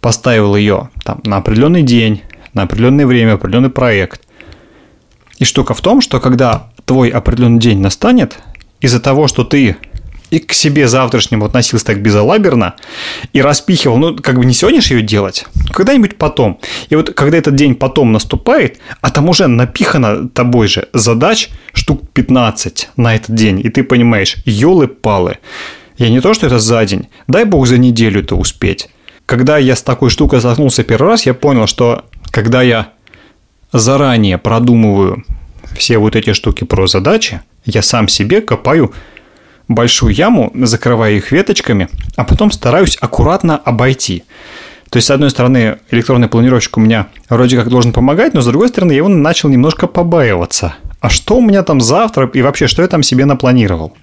поставил 0.00 0.56
ее 0.56 0.90
там, 1.04 1.20
на 1.24 1.36
определенный 1.36 1.82
день, 1.82 2.22
на 2.54 2.62
определенное 2.62 3.06
время, 3.06 3.34
определенный 3.34 3.70
проект. 3.70 4.22
И 5.38 5.44
штука 5.44 5.74
в 5.74 5.80
том, 5.80 6.00
что 6.00 6.20
когда 6.20 6.70
твой 6.84 7.08
определенный 7.08 7.60
день 7.60 7.80
настанет, 7.80 8.38
из-за 8.80 9.00
того, 9.00 9.28
что 9.28 9.44
ты 9.44 9.76
и 10.34 10.40
к 10.40 10.52
себе 10.52 10.88
завтрашнему 10.88 11.44
относился 11.44 11.86
так 11.86 12.02
безалаберно 12.02 12.74
и 13.32 13.40
распихивал, 13.40 13.98
ну, 13.98 14.16
как 14.16 14.36
бы 14.36 14.44
не 14.44 14.52
сегодня 14.52 14.80
же 14.80 14.94
ее 14.94 15.02
делать, 15.02 15.46
когда-нибудь 15.72 16.16
потом. 16.16 16.58
И 16.88 16.96
вот 16.96 17.14
когда 17.14 17.38
этот 17.38 17.54
день 17.54 17.76
потом 17.76 18.12
наступает, 18.12 18.80
а 19.00 19.10
там 19.10 19.28
уже 19.28 19.46
напихано 19.46 20.28
тобой 20.28 20.66
же 20.66 20.88
задач 20.92 21.50
штук 21.72 22.02
15 22.12 22.88
на 22.96 23.14
этот 23.14 23.32
день, 23.32 23.60
и 23.60 23.68
ты 23.68 23.84
понимаешь, 23.84 24.38
елы-палы, 24.44 25.38
я 25.98 26.10
не 26.10 26.20
то, 26.20 26.34
что 26.34 26.46
это 26.46 26.58
за 26.58 26.84
день, 26.84 27.06
дай 27.28 27.44
бог 27.44 27.68
за 27.68 27.78
неделю 27.78 28.20
это 28.20 28.34
успеть. 28.34 28.88
Когда 29.26 29.56
я 29.56 29.76
с 29.76 29.82
такой 29.82 30.10
штукой 30.10 30.40
столкнулся 30.40 30.82
первый 30.82 31.10
раз, 31.10 31.26
я 31.26 31.34
понял, 31.34 31.68
что 31.68 32.06
когда 32.32 32.60
я 32.60 32.88
заранее 33.72 34.38
продумываю 34.38 35.24
все 35.78 35.98
вот 35.98 36.16
эти 36.16 36.32
штуки 36.32 36.64
про 36.64 36.88
задачи, 36.88 37.40
я 37.64 37.82
сам 37.82 38.08
себе 38.08 38.40
копаю 38.40 38.92
большую 39.68 40.14
яму, 40.14 40.52
закрываю 40.54 41.16
их 41.16 41.32
веточками, 41.32 41.88
а 42.16 42.24
потом 42.24 42.50
стараюсь 42.50 42.96
аккуратно 43.00 43.56
обойти. 43.56 44.24
То 44.90 44.98
есть, 44.98 45.08
с 45.08 45.10
одной 45.10 45.30
стороны, 45.30 45.78
электронный 45.90 46.28
планировщик 46.28 46.76
у 46.76 46.80
меня 46.80 47.08
вроде 47.28 47.56
как 47.56 47.68
должен 47.68 47.92
помогать, 47.92 48.34
но 48.34 48.40
с 48.42 48.46
другой 48.46 48.68
стороны, 48.68 48.92
я 48.92 48.98
его 48.98 49.08
начал 49.08 49.48
немножко 49.48 49.86
побаиваться. 49.86 50.74
А 51.00 51.08
что 51.08 51.36
у 51.38 51.42
меня 51.42 51.62
там 51.62 51.80
завтра 51.80 52.30
и 52.32 52.42
вообще, 52.42 52.66
что 52.66 52.82
я 52.82 52.88
там 52.88 53.02
себе 53.02 53.24
напланировал? 53.24 53.96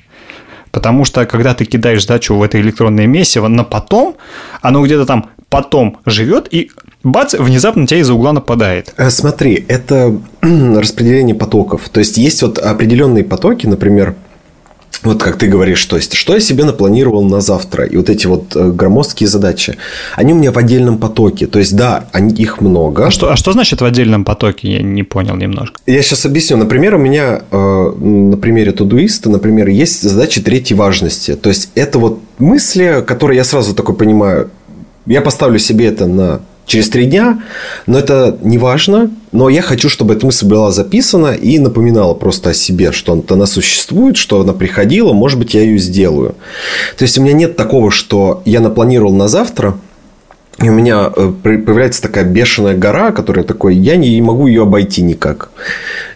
Потому 0.71 1.05
что, 1.05 1.25
когда 1.25 1.53
ты 1.53 1.65
кидаешь 1.65 2.01
задачу 2.01 2.35
в 2.35 2.43
это 2.43 2.59
электронное 2.59 3.05
месиво 3.05 3.47
на 3.47 3.63
потом, 3.63 4.17
оно 4.61 4.83
где-то 4.83 5.05
там 5.05 5.29
потом 5.49 5.99
живет, 6.05 6.47
и 6.51 6.71
бац, 7.03 7.33
внезапно 7.33 7.85
тебя 7.85 7.99
из-за 7.99 8.13
угла 8.13 8.33
нападает. 8.33 8.93
Э, 8.97 9.09
смотри, 9.09 9.65
это 9.67 10.17
распределение 10.41 11.35
потоков. 11.35 11.89
То 11.89 11.99
есть, 11.99 12.17
есть 12.17 12.41
вот 12.41 12.57
определенные 12.57 13.23
потоки, 13.23 13.67
например, 13.67 14.15
вот 15.03 15.23
как 15.23 15.37
ты 15.37 15.47
говоришь, 15.47 15.83
то 15.85 15.95
есть, 15.95 16.13
что 16.13 16.33
я 16.33 16.39
себе 16.39 16.63
напланировал 16.63 17.23
на 17.23 17.41
завтра, 17.41 17.85
и 17.85 17.97
вот 17.97 18.09
эти 18.09 18.27
вот 18.27 18.55
э, 18.55 18.71
громоздкие 18.71 19.27
задачи, 19.27 19.77
они 20.15 20.33
у 20.33 20.35
меня 20.35 20.51
в 20.51 20.57
отдельном 20.57 20.97
потоке. 20.97 21.47
То 21.47 21.59
есть, 21.59 21.75
да, 21.75 22.05
они, 22.11 22.33
их 22.33 22.61
много. 22.61 23.07
А 23.07 23.11
что, 23.11 23.31
а 23.31 23.35
что 23.35 23.51
значит 23.51 23.81
в 23.81 23.85
отдельном 23.85 24.23
потоке? 24.25 24.71
Я 24.73 24.81
не 24.81 25.03
понял 25.03 25.35
немножко. 25.35 25.79
Я 25.87 26.01
сейчас 26.03 26.25
объясню. 26.25 26.57
Например, 26.57 26.95
у 26.95 26.99
меня 26.99 27.41
э, 27.49 27.91
на 27.99 28.37
примере 28.37 28.71
Тудуиста, 28.71 29.29
например, 29.29 29.69
есть 29.69 30.01
задачи 30.03 30.41
третьей 30.41 30.75
важности. 30.75 31.35
То 31.35 31.49
есть, 31.49 31.71
это 31.73 31.97
вот 31.97 32.19
мысли, 32.37 33.03
которые 33.05 33.37
я 33.37 33.43
сразу 33.43 33.73
такой 33.73 33.95
понимаю, 33.95 34.51
я 35.07 35.21
поставлю 35.21 35.57
себе 35.57 35.87
это 35.87 36.05
на 36.05 36.41
через 36.65 36.89
три 36.89 37.05
дня, 37.05 37.41
но 37.85 37.99
это 37.99 38.37
не 38.41 38.57
важно. 38.57 39.11
Но 39.31 39.49
я 39.49 39.61
хочу, 39.61 39.89
чтобы 39.89 40.13
эта 40.13 40.25
мысль 40.25 40.45
была 40.45 40.71
записана 40.71 41.33
и 41.33 41.57
напоминала 41.57 42.13
просто 42.13 42.49
о 42.49 42.53
себе, 42.53 42.91
что 42.91 43.23
она 43.29 43.45
существует, 43.45 44.17
что 44.17 44.41
она 44.41 44.53
приходила, 44.53 45.13
может 45.13 45.39
быть, 45.39 45.53
я 45.53 45.61
ее 45.61 45.77
сделаю. 45.77 46.35
То 46.97 47.03
есть 47.03 47.17
у 47.17 47.21
меня 47.21 47.33
нет 47.33 47.55
такого, 47.55 47.91
что 47.91 48.41
я 48.45 48.59
напланировал 48.59 49.13
на 49.13 49.27
завтра, 49.27 49.77
и 50.59 50.69
у 50.69 50.73
меня 50.73 51.11
э, 51.15 51.31
появляется 51.41 52.01
такая 52.01 52.23
бешеная 52.23 52.75
гора, 52.75 53.11
которая 53.11 53.43
такой, 53.43 53.75
я 53.75 53.95
не 53.95 54.21
могу 54.21 54.47
ее 54.47 54.63
обойти 54.63 55.01
никак. 55.01 55.49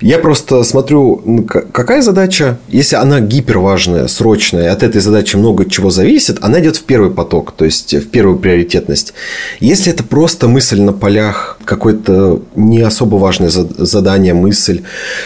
Я 0.01 0.19
просто 0.19 0.63
смотрю, 0.63 1.47
какая 1.71 2.01
задача, 2.01 2.59
если 2.67 2.95
она 2.95 3.21
гиперважная, 3.21 4.07
срочная, 4.07 4.71
от 4.71 4.83
этой 4.83 5.01
задачи 5.01 5.35
много 5.35 5.67
чего 5.69 5.89
зависит, 5.89 6.37
она 6.41 6.59
идет 6.59 6.75
в 6.75 6.83
первый 6.83 7.11
поток, 7.11 7.53
то 7.53 7.65
есть 7.65 7.93
в 7.93 8.09
первую 8.09 8.37
приоритетность. 8.37 9.13
Если 9.59 9.91
это 9.91 10.03
просто 10.03 10.47
мысль 10.47 10.81
на 10.81 10.93
полях, 10.93 11.57
какое-то 11.65 12.41
не 12.55 12.81
особо 12.81 13.15
важное 13.15 13.49
задание, 13.49 14.33
мысль, 14.33 14.83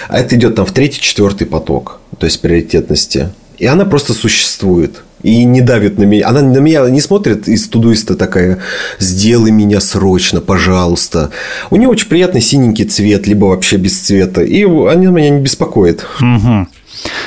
а 0.08 0.20
это 0.20 0.36
идет 0.36 0.56
там 0.56 0.66
в 0.66 0.72
третий, 0.72 1.02
четвертый 1.02 1.48
поток, 1.48 2.00
то 2.18 2.26
есть 2.26 2.40
приоритетности. 2.40 3.30
И 3.58 3.66
она 3.66 3.84
просто 3.86 4.14
существует 4.14 5.02
и 5.24 5.44
не 5.44 5.62
давит 5.62 5.98
на 5.98 6.04
меня. 6.04 6.28
Она 6.28 6.42
на 6.42 6.58
меня 6.58 6.88
не 6.90 7.02
смотрит 7.02 7.48
из 7.48 7.68
тудуиста 7.68 8.16
такая, 8.16 8.60
сделай 9.00 9.52
меня 9.52 9.80
срочно, 9.80 10.42
пожалуйста. 10.42 11.32
У 11.70 11.76
нее 11.76 11.90
очень 11.90 12.08
приятный 12.08 12.42
синенький 12.42 12.86
цвет, 12.86 13.28
либо 13.28 13.46
вообще 13.46 13.78
без 13.78 14.00
цвета. 14.00 14.42
И 14.42 14.64
они 14.64 15.08
меня 15.08 15.30
не 15.30 15.42
беспокоят. 15.42 16.06
Угу. 16.20 16.68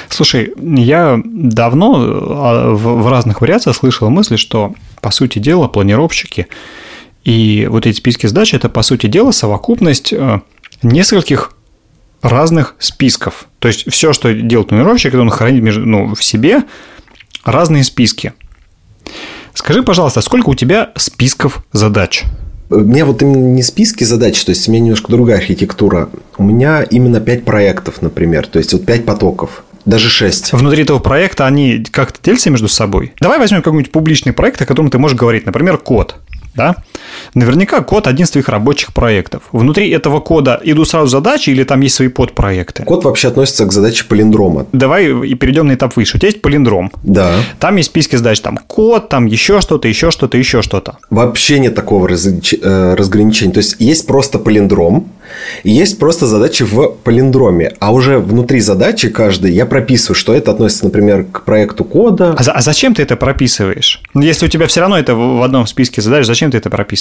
Слушай, 0.09 0.53
я 0.57 1.21
давно 1.25 1.95
а, 1.97 2.75
в 2.75 3.09
разных 3.09 3.41
вариациях 3.41 3.77
слышал 3.77 4.11
мысли, 4.11 4.37
что, 4.37 4.75
по 5.01 5.11
сути 5.11 5.39
дела, 5.39 5.69
планировщики 5.69 6.49
и 7.25 7.69
вот 7.71 7.87
эти 7.87 7.97
списки 7.97 8.27
задач– 8.27 8.55
это, 8.55 8.69
по 8.69 8.83
сути 8.83 9.07
дела, 9.07 9.31
совокупность 9.31 10.13
э, 10.13 10.41
нескольких 10.83 11.53
разных 12.21 12.75
списков. 12.79 13.47
То 13.61 13.69
есть, 13.69 13.91
все, 13.91 14.13
что 14.13 14.33
делает 14.35 14.69
планировщик, 14.69 15.15
он 15.15 15.31
хранит 15.31 15.63
ну, 15.77 16.15
в 16.15 16.23
себе 16.25 16.65
разные 17.45 17.85
списки. 17.85 18.33
Скажи, 19.55 19.83
пожалуйста, 19.83 20.21
сколько 20.21 20.49
у 20.49 20.55
тебя 20.55 20.93
списков 20.97 21.65
задач? 21.73 22.25
У 22.71 22.81
меня 22.81 23.05
вот 23.05 23.21
именно 23.21 23.55
не 23.55 23.63
списки 23.63 24.05
задач, 24.05 24.43
то 24.45 24.51
есть 24.51 24.67
у 24.67 24.73
меня 24.73 24.85
немножко 24.85 25.13
другая 25.13 25.39
архитектура. 25.39 26.09
У 26.39 26.43
меня 26.43 26.83
именно 26.83 27.21
5 27.21 27.45
проектов, 27.45 28.01
например, 28.01 28.47
то 28.47 28.59
есть 28.59 28.73
вот 28.73 28.87
5 28.87 29.05
потоков. 29.05 29.65
Даже 29.85 30.09
6. 30.09 30.53
Внутри 30.53 30.85
этого 30.85 31.01
проекта 31.01 31.47
они 31.47 31.85
как-то 31.91 32.19
делятся 32.23 32.51
между 32.51 32.69
собой? 32.69 33.13
Давай 33.21 33.39
возьмем 33.39 33.63
какой-нибудь 33.63 33.93
публичный 33.93 34.33
проект, 34.33 34.63
о 34.63 34.67
котором 34.67 34.91
ты 34.91 34.99
можешь 34.99 35.19
говорить, 35.19 35.45
например, 35.45 35.77
код 35.77 36.17
да? 36.55 36.77
Наверняка 37.35 37.81
код 37.81 38.07
один 38.07 38.25
из 38.25 38.31
твоих 38.31 38.49
рабочих 38.49 38.93
проектов. 38.93 39.43
Внутри 39.53 39.91
этого 39.91 40.21
кода 40.21 40.61
идут 40.65 40.89
сразу 40.89 41.09
задачи 41.09 41.51
или 41.51 41.65
там 41.65 41.81
есть 41.81 41.95
свои 41.95 42.09
подпроекты? 42.09 42.85
Код 42.85 43.05
вообще 43.05 43.29
относится 43.29 43.65
к 43.67 43.73
задаче 43.73 44.05
полиндрома. 44.09 44.67
Давай 44.73 45.07
и 45.27 45.35
перейдем 45.35 45.67
на 45.67 45.75
этап 45.75 45.97
выше. 45.97 46.17
У 46.17 46.21
тебя 46.21 46.29
есть 46.29 46.43
полиндром. 46.43 46.91
Да. 47.03 47.33
Там 47.59 47.77
есть 47.77 47.91
списки 47.91 48.17
задач, 48.17 48.41
там 48.41 48.59
код, 48.67 49.09
там 49.09 49.27
еще 49.27 49.61
что-то, 49.61 49.89
еще 49.89 50.11
что-то, 50.11 50.39
еще 50.39 50.63
что-то. 50.63 50.97
Вообще 51.11 51.59
нет 51.59 51.75
такого 51.75 52.09
э, 52.09 52.95
разграничения. 52.95 53.53
То 53.53 53.59
есть 53.59 53.77
есть 53.79 54.07
просто 54.07 54.39
полиндром, 54.39 55.09
есть 55.65 55.99
просто 55.99 56.27
задачи 56.27 56.65
в 56.65 56.89
полиндроме, 57.05 57.73
а 57.79 57.93
уже 57.93 58.19
внутри 58.19 58.61
задачи 58.61 59.09
каждой 59.09 59.53
я 59.53 59.67
прописываю, 59.67 60.17
что 60.17 60.35
это 60.35 60.51
относится, 60.51 60.85
например, 60.85 61.25
к 61.25 61.45
проекту 61.45 61.85
кода. 61.85 62.35
А, 62.39 62.51
а 62.51 62.63
зачем 62.63 62.95
ты 62.95 63.03
это 63.03 63.17
прописываешь? 63.17 64.01
Ну, 64.15 64.23
если 64.23 64.47
у 64.47 64.49
тебя 64.49 64.67
все 64.67 64.81
равно 64.81 64.99
это 64.99 65.15
в 65.15 65.43
одном 65.43 65.67
списке 65.67 66.03
задач, 66.03 66.27
зачем 66.27 66.51
ты 66.51 66.59
это 66.59 66.71
прописываешь? 66.71 66.92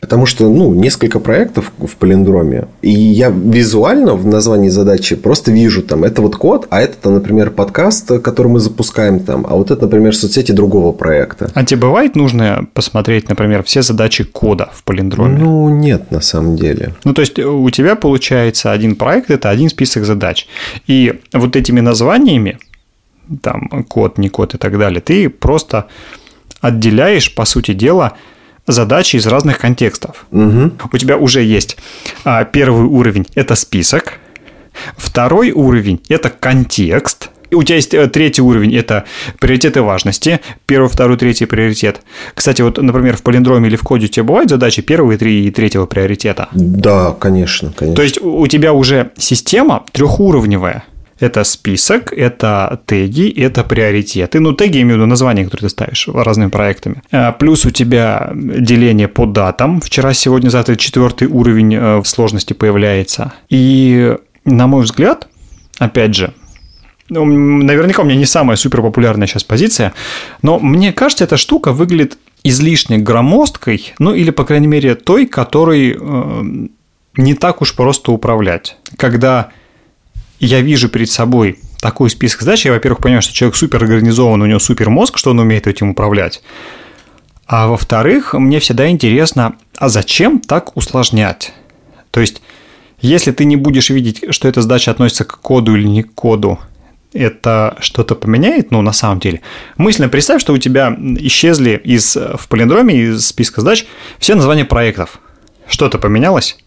Потому 0.00 0.26
что, 0.26 0.48
ну, 0.52 0.74
несколько 0.74 1.20
проектов 1.20 1.72
в 1.78 1.96
полиндроме, 1.96 2.68
и 2.82 2.90
я 2.90 3.30
визуально 3.30 4.14
в 4.14 4.26
названии 4.26 4.68
задачи 4.68 5.16
просто 5.16 5.50
вижу 5.50 5.82
там, 5.82 6.04
это 6.04 6.22
вот 6.22 6.36
код, 6.36 6.66
а 6.70 6.82
это, 6.82 7.10
например, 7.10 7.50
подкаст, 7.50 8.20
который 8.20 8.48
мы 8.48 8.60
запускаем 8.60 9.20
там, 9.20 9.46
а 9.48 9.56
вот 9.56 9.70
это, 9.70 9.82
например, 9.82 10.14
соцсети 10.14 10.52
другого 10.52 10.92
проекта. 10.92 11.50
А 11.54 11.64
тебе 11.64 11.80
бывает 11.80 12.14
нужно 12.14 12.66
посмотреть, 12.74 13.28
например, 13.28 13.62
все 13.64 13.82
задачи 13.82 14.24
кода 14.24 14.68
в 14.74 14.84
полиндроме? 14.84 15.38
Ну, 15.38 15.70
нет, 15.70 16.10
на 16.10 16.20
самом 16.20 16.56
деле. 16.56 16.94
Ну, 17.04 17.14
то 17.14 17.22
есть 17.22 17.38
у 17.38 17.70
тебя 17.70 17.96
получается 17.96 18.72
один 18.72 18.96
проект, 18.96 19.30
это 19.30 19.50
один 19.50 19.70
список 19.70 20.04
задач. 20.04 20.46
И 20.86 21.20
вот 21.32 21.56
этими 21.56 21.80
названиями, 21.80 22.58
там, 23.42 23.84
код, 23.88 24.18
не 24.18 24.28
код 24.28 24.54
и 24.54 24.58
так 24.58 24.78
далее, 24.78 25.00
ты 25.00 25.30
просто 25.30 25.86
отделяешь, 26.60 27.34
по 27.34 27.44
сути 27.44 27.72
дела, 27.72 28.12
задачи 28.66 29.16
из 29.16 29.26
разных 29.26 29.58
контекстов. 29.58 30.26
Угу. 30.30 30.72
У 30.92 30.98
тебя 30.98 31.16
уже 31.16 31.42
есть 31.42 31.76
а, 32.24 32.44
первый 32.44 32.86
уровень– 32.86 33.26
это 33.34 33.54
список, 33.54 34.14
второй 34.96 35.52
уровень– 35.52 36.00
это 36.08 36.30
контекст– 36.30 37.30
у 37.52 37.62
тебя 37.62 37.76
есть 37.76 37.94
э, 37.94 38.06
третий 38.08 38.42
уровень, 38.42 38.74
это 38.74 39.04
приоритеты 39.38 39.82
важности. 39.82 40.40
Первый, 40.66 40.88
второй, 40.88 41.16
третий 41.16 41.46
приоритет. 41.46 42.00
Кстати, 42.34 42.62
вот, 42.62 42.78
например, 42.78 43.16
в 43.16 43.22
полиндроме 43.22 43.68
или 43.68 43.76
в 43.76 43.82
коде 43.82 44.06
у 44.06 44.08
тебя 44.08 44.24
бывают 44.24 44.50
задачи 44.50 44.82
первого 44.82 45.12
и 45.12 45.50
третьего 45.50 45.86
приоритета? 45.86 46.48
Да, 46.52 47.12
конечно, 47.12 47.72
конечно. 47.76 47.96
То 47.96 48.02
есть 48.02 48.20
у 48.20 48.46
тебя 48.46 48.72
уже 48.72 49.10
система 49.16 49.84
трехуровневая. 49.92 50.84
Это 51.18 51.44
список, 51.44 52.12
это 52.12 52.80
теги, 52.86 53.30
это 53.30 53.64
приоритеты. 53.64 54.40
Ну, 54.40 54.52
теги, 54.52 54.76
я 54.76 54.82
имею 54.82 54.96
в 54.96 54.98
виду 54.98 55.06
названия, 55.06 55.44
которые 55.44 55.68
ты 55.68 55.72
ставишь 55.72 56.08
разными 56.08 56.50
проектами. 56.50 57.02
Э, 57.10 57.32
плюс 57.32 57.64
у 57.64 57.70
тебя 57.70 58.30
деление 58.34 59.08
по 59.08 59.24
датам. 59.24 59.80
Вчера, 59.80 60.12
сегодня, 60.12 60.50
завтра 60.50 60.76
четвертый 60.76 61.28
уровень 61.28 61.74
э, 61.74 62.02
сложности 62.04 62.52
появляется. 62.52 63.32
И, 63.48 64.14
на 64.44 64.66
мой 64.66 64.84
взгляд, 64.84 65.28
опять 65.78 66.14
же, 66.14 66.34
ну, 67.08 67.24
наверняка 67.24 68.02
у 68.02 68.04
меня 68.04 68.16
не 68.16 68.26
самая 68.26 68.56
супер 68.56 68.82
популярная 68.82 69.26
сейчас 69.26 69.44
позиция, 69.44 69.94
но 70.42 70.58
мне 70.58 70.92
кажется, 70.92 71.24
эта 71.24 71.36
штука 71.36 71.72
выглядит 71.72 72.18
излишне 72.42 72.98
громоздкой, 72.98 73.94
ну 73.98 74.12
или, 74.12 74.30
по 74.30 74.44
крайней 74.44 74.66
мере, 74.66 74.94
той, 74.94 75.26
которой 75.26 75.96
э, 75.98 76.44
не 77.16 77.34
так 77.34 77.62
уж 77.62 77.74
просто 77.74 78.12
управлять. 78.12 78.76
Когда 78.96 79.50
я 80.40 80.60
вижу 80.60 80.88
перед 80.88 81.10
собой 81.10 81.58
такой 81.80 82.10
список 82.10 82.42
задач, 82.42 82.64
я, 82.64 82.72
во-первых, 82.72 83.00
понимаю, 83.00 83.22
что 83.22 83.34
человек 83.34 83.56
супер 83.56 83.82
организован, 83.82 84.42
у 84.42 84.46
него 84.46 84.58
супер 84.58 84.90
мозг, 84.90 85.18
что 85.18 85.30
он 85.30 85.38
умеет 85.38 85.66
этим 85.66 85.90
управлять. 85.90 86.42
А 87.46 87.68
во-вторых, 87.68 88.34
мне 88.34 88.58
всегда 88.58 88.88
интересно, 88.88 89.56
а 89.76 89.88
зачем 89.88 90.40
так 90.40 90.76
усложнять? 90.76 91.52
То 92.10 92.20
есть, 92.20 92.42
если 93.00 93.30
ты 93.30 93.44
не 93.44 93.56
будешь 93.56 93.90
видеть, 93.90 94.24
что 94.30 94.48
эта 94.48 94.62
задача 94.62 94.90
относится 94.90 95.24
к 95.24 95.38
коду 95.38 95.76
или 95.76 95.86
не 95.86 96.02
к 96.02 96.12
коду, 96.14 96.58
это 97.12 97.76
что-то 97.80 98.14
поменяет, 98.14 98.70
ну, 98.70 98.82
на 98.82 98.92
самом 98.92 99.20
деле. 99.20 99.42
Мысленно 99.76 100.08
представь, 100.08 100.40
что 100.40 100.52
у 100.52 100.58
тебя 100.58 100.94
исчезли 100.98 101.80
из, 101.82 102.16
в 102.16 102.48
полиндроме 102.48 102.96
из 102.96 103.26
списка 103.26 103.60
задач 103.60 103.86
все 104.18 104.34
названия 104.34 104.64
проектов. 104.64 105.20
Что-то 105.68 105.98
поменялось? 105.98 106.58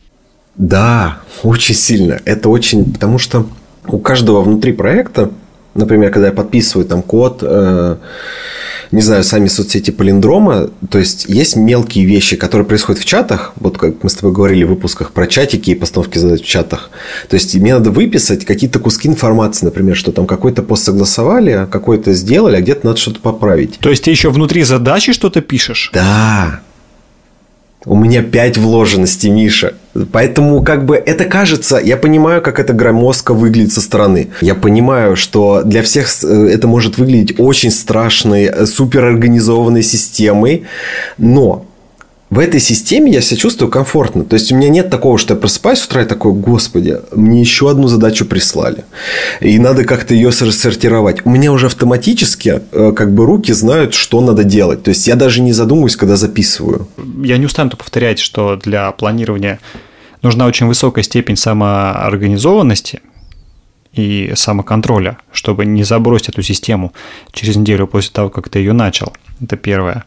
Да, 0.60 1.20
очень 1.42 1.74
сильно. 1.74 2.20
Это 2.26 2.50
очень... 2.50 2.94
Потому 2.94 3.18
что 3.18 3.48
у 3.88 3.98
каждого 3.98 4.42
внутри 4.42 4.74
проекта, 4.74 5.32
например, 5.74 6.12
когда 6.12 6.28
я 6.28 6.34
подписываю 6.34 6.86
там 6.86 7.02
код, 7.02 7.40
э, 7.42 7.96
не 8.92 9.02
знаю, 9.02 9.24
сами 9.24 9.48
соцсети 9.48 9.92
полиндрома, 9.92 10.70
то 10.90 11.00
есть 11.00 11.26
есть 11.30 11.56
мелкие 11.56 12.04
вещи, 12.04 12.36
которые 12.36 12.68
происходят 12.68 13.02
в 13.02 13.06
чатах, 13.06 13.54
вот 13.56 13.78
как 13.78 14.04
мы 14.04 14.10
с 14.10 14.16
тобой 14.16 14.34
говорили 14.34 14.66
в 14.66 14.70
выпусках 14.70 15.12
про 15.14 15.28
чатики 15.28 15.72
и 15.72 15.76
постановки 15.76 16.18
задач 16.18 16.42
в 16.42 16.46
чатах. 16.46 16.90
То 17.30 17.36
есть 17.36 17.56
мне 17.56 17.74
надо 17.74 17.92
выписать 17.92 18.46
какие-то 18.46 18.80
куски 18.80 19.08
информации, 19.08 19.66
например, 19.66 19.96
что 19.96 20.12
там 20.12 20.28
какой-то 20.28 20.62
пост 20.62 20.84
согласовали, 20.84 21.68
какой-то 21.72 22.14
сделали, 22.14 22.58
а 22.58 22.62
где-то 22.62 22.86
надо 22.86 23.00
что-то 23.00 23.22
поправить. 23.22 23.78
То 23.80 23.90
есть 23.90 24.04
ты 24.04 24.12
еще 24.12 24.30
внутри 24.30 24.64
задачи 24.64 25.14
что-то 25.14 25.40
пишешь? 25.40 25.90
Да. 25.94 26.60
У 27.90 27.96
меня 27.96 28.22
5 28.22 28.58
вложенностей, 28.60 29.32
Миша. 29.32 29.74
Поэтому 30.12 30.62
как 30.62 30.86
бы 30.86 30.96
это 30.96 31.26
кажется, 31.26 31.82
я 31.84 31.98
понимаю, 31.98 32.40
как 32.44 32.60
это 32.60 32.72
громоздко 32.72 33.34
выглядит 33.34 33.74
со 33.74 33.82
стороны. 33.82 34.30
Я 34.42 34.54
понимаю, 34.54 35.16
что 35.16 35.64
для 35.64 35.82
всех 35.82 36.08
э, 36.24 36.50
это 36.54 36.68
может 36.68 37.00
выглядеть 37.00 37.40
очень 37.40 37.72
страшной, 37.72 38.44
э, 38.44 38.68
суперорганизованной 38.68 39.82
системой, 39.82 40.66
но 41.18 41.66
в 42.30 42.38
этой 42.38 42.60
системе 42.60 43.12
я 43.12 43.22
себя 43.22 43.38
чувствую 43.38 43.72
комфортно. 43.72 44.24
То 44.24 44.36
есть 44.36 44.52
у 44.52 44.56
меня 44.56 44.70
нет 44.70 44.90
такого, 44.92 45.18
что 45.18 45.34
я 45.34 45.40
просыпаюсь 45.40 45.80
с 45.80 45.86
утра 45.86 46.04
и 46.04 46.06
такой, 46.06 46.34
господи, 46.34 46.98
мне 47.12 47.42
еще 47.42 47.72
одну 47.72 47.88
задачу 47.88 48.26
прислали. 48.26 48.86
И 49.42 49.58
надо 49.58 49.84
как-то 49.84 50.14
ее 50.14 50.30
рассортировать. 50.30 51.26
У 51.26 51.30
меня 51.32 51.52
уже 51.52 51.66
автоматически 51.66 52.62
э, 52.72 52.94
как 52.96 53.14
бы 53.14 53.26
руки 53.26 53.52
знают, 53.52 53.96
что 53.96 54.22
надо 54.22 54.44
делать. 54.44 54.84
То 54.84 54.90
есть 54.90 55.08
я 55.08 55.16
даже 55.16 55.42
не 55.42 55.54
задумываюсь, 55.54 55.96
когда 55.96 56.16
записываю. 56.16 56.88
Я 57.24 57.38
не 57.38 57.48
устану 57.48 57.72
повторять, 57.72 58.20
что 58.20 58.58
для 58.58 58.92
планирования 58.92 59.60
нужна 60.22 60.46
очень 60.46 60.68
высокая 60.68 61.04
степень 61.04 61.36
самоорганизованности 61.36 63.02
и 63.94 64.34
самоконтроля, 64.36 65.18
чтобы 65.32 65.66
не 65.66 65.84
забросить 65.84 66.30
эту 66.30 66.44
систему 66.44 66.94
через 67.32 67.56
неделю 67.56 67.88
после 67.88 68.12
того, 68.12 68.30
как 68.30 68.50
ты 68.50 68.60
ее 68.60 68.74
начал. 68.74 69.14
Это 69.42 69.58
первое. 69.58 70.06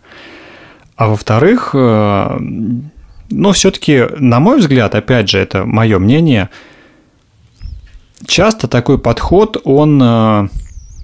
А 1.03 1.09
во-вторых, 1.09 1.71
э, 1.75 2.37
ну, 3.31 3.51
все-таки, 3.51 4.05
на 4.19 4.39
мой 4.39 4.61
взгляд, 4.61 4.95
опять 4.95 5.29
же, 5.29 5.41
это 5.41 5.65
мое 5.65 5.99
мнение, 5.99 6.49
часто 8.25 8.69
такой 8.69 8.99
подход, 8.99 9.61
он 9.65 10.01
э, 10.01 10.49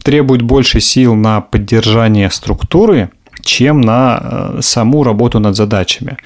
требует 0.05 0.43
больше 0.43 0.79
сил 0.79 1.17
на 1.17 1.41
поддержание 1.41 2.31
структуры, 2.31 3.11
чем 3.43 3.81
на 3.81 4.21
э, 4.23 4.59
саму 4.63 5.03
работу 5.03 5.41
над 5.41 5.57
задачами. 5.57 6.17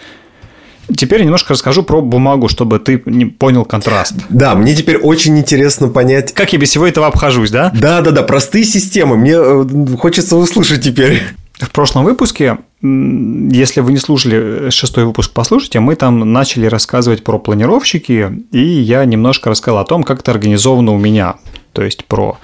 Теперь 0.95 1.23
немножко 1.23 1.55
расскажу 1.55 1.83
про 1.83 2.02
бумагу, 2.02 2.49
чтобы 2.49 2.79
ты 2.79 2.99
понял 2.99 3.64
контраст. 3.64 4.17
Да, 4.29 4.55
мне 4.55 4.75
теперь 4.75 4.99
очень 4.99 5.38
интересно 5.38 5.88
понять... 5.88 6.35
Как 6.35 6.52
я 6.52 6.59
без 6.59 6.69
всего 6.69 6.87
этого 6.87 7.07
обхожусь, 7.07 7.50
да? 7.50 7.73
Да, 7.75 8.02
да, 8.02 8.11
да, 8.11 8.23
простые 8.23 8.67
системы. 8.67 9.17
Мне 9.17 9.97
хочется 9.97 10.37
услышать 10.37 10.83
теперь. 10.83 11.23
В 11.62 11.71
прошлом 11.71 12.04
выпуске, 12.04 12.59
если 12.83 13.81
вы 13.81 13.92
не 13.92 13.99
слушали 13.99 14.71
шестой 14.71 15.04
выпуск, 15.04 15.31
послушайте, 15.33 15.78
мы 15.78 15.95
там 15.95 16.33
начали 16.33 16.66
рассказывать 16.66 17.23
про 17.23 17.38
планировщики, 17.38 18.45
и 18.50 18.59
я 18.59 19.04
немножко 19.04 19.49
рассказал 19.49 19.78
о 19.78 19.85
том, 19.85 20.02
как 20.02 20.21
это 20.21 20.33
организовано 20.33 20.90
у 20.90 20.99
меня, 20.99 21.37
то 21.73 21.83
есть 21.83 22.04
про 22.07 22.37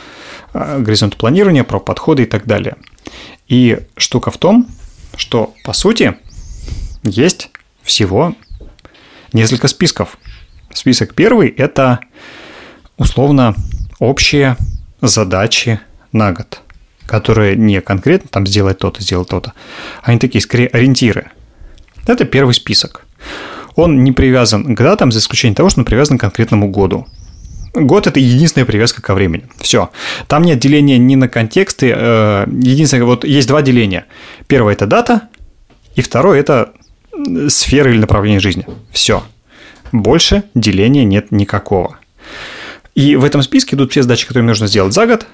э, 0.55 0.79
горизонт 0.79 1.17
планирования, 1.17 1.65
про 1.65 1.81
подходы 1.81 2.23
и 2.23 2.27
так 2.27 2.47
далее. 2.47 2.77
И 3.49 3.81
штука 3.97 4.31
в 4.31 4.39
том, 4.39 4.69
что, 5.17 5.53
по 5.65 5.73
сути, 5.73 6.17
есть 7.03 7.51
всего 7.83 8.37
несколько 9.33 9.67
списков. 9.67 10.17
Список 10.73 11.15
первый– 11.17 11.49
это 11.57 11.99
условно 12.97 13.57
общие 13.99 14.57
задачи 15.03 15.81
на 16.13 16.31
год– 16.31 16.61
которые 17.09 17.57
не 17.57 17.81
конкретно 17.81 18.29
там 18.31 18.47
сделать 18.47 18.79
то-то, 18.79 19.03
сделать 19.03 19.29
то-то, 19.29 19.55
они 20.03 20.19
такие 20.19 20.43
скорее 20.43 20.69
ориентиры. 20.69 21.31
Это 22.07 22.25
первый 22.25 22.53
список. 22.53 23.07
Он 23.75 24.05
не 24.05 24.13
привязан 24.13 24.75
к 24.75 24.79
датам, 24.79 25.11
за 25.11 25.21
исключением 25.21 25.55
того, 25.55 25.71
что 25.71 25.81
он 25.81 25.85
привязан 25.87 26.19
к 26.19 26.21
конкретному 26.21 26.69
году. 26.71 27.07
Год– 27.75 28.07
это 28.09 28.21
единственная 28.21 28.67
привязка 28.67 29.01
ко 29.01 29.15
времени. 29.15 29.47
Все. 29.61 29.91
Там 30.27 30.43
нет 30.43 30.59
деления 30.59 30.99
ни 30.99 31.15
на 31.15 31.29
контексты. 31.29 31.93
Э, 31.95 32.47
единственное, 32.49 33.05
вот 33.05 33.25
есть 33.25 33.49
два 33.49 33.63
деления. 33.63 34.07
Первое– 34.47 34.73
это 34.75 34.87
дата, 34.87 35.29
и 35.95 36.03
второе– 36.03 36.41
это 36.41 36.73
сфера 37.49 37.91
или 37.91 37.99
направление 37.99 38.41
жизни. 38.41 38.67
Все. 38.91 39.23
Больше 39.93 40.45
деления 40.55 41.05
нет 41.05 41.31
никакого. 41.31 41.99
И 42.95 43.17
в 43.17 43.25
этом 43.25 43.43
списке 43.43 43.77
идут 43.77 43.93
все 43.93 44.03
задачи, 44.03 44.27
которые 44.27 44.47
нужно 44.47 44.67
сделать 44.67 44.93
за 44.93 45.07
год, 45.07 45.27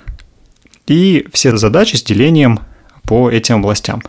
и 0.86 1.26
все 1.32 1.56
задачи 1.56 1.96
с 1.96 2.02
делением 2.02 2.60
по 3.04 3.30
этим 3.30 3.56
областям. 3.56 4.02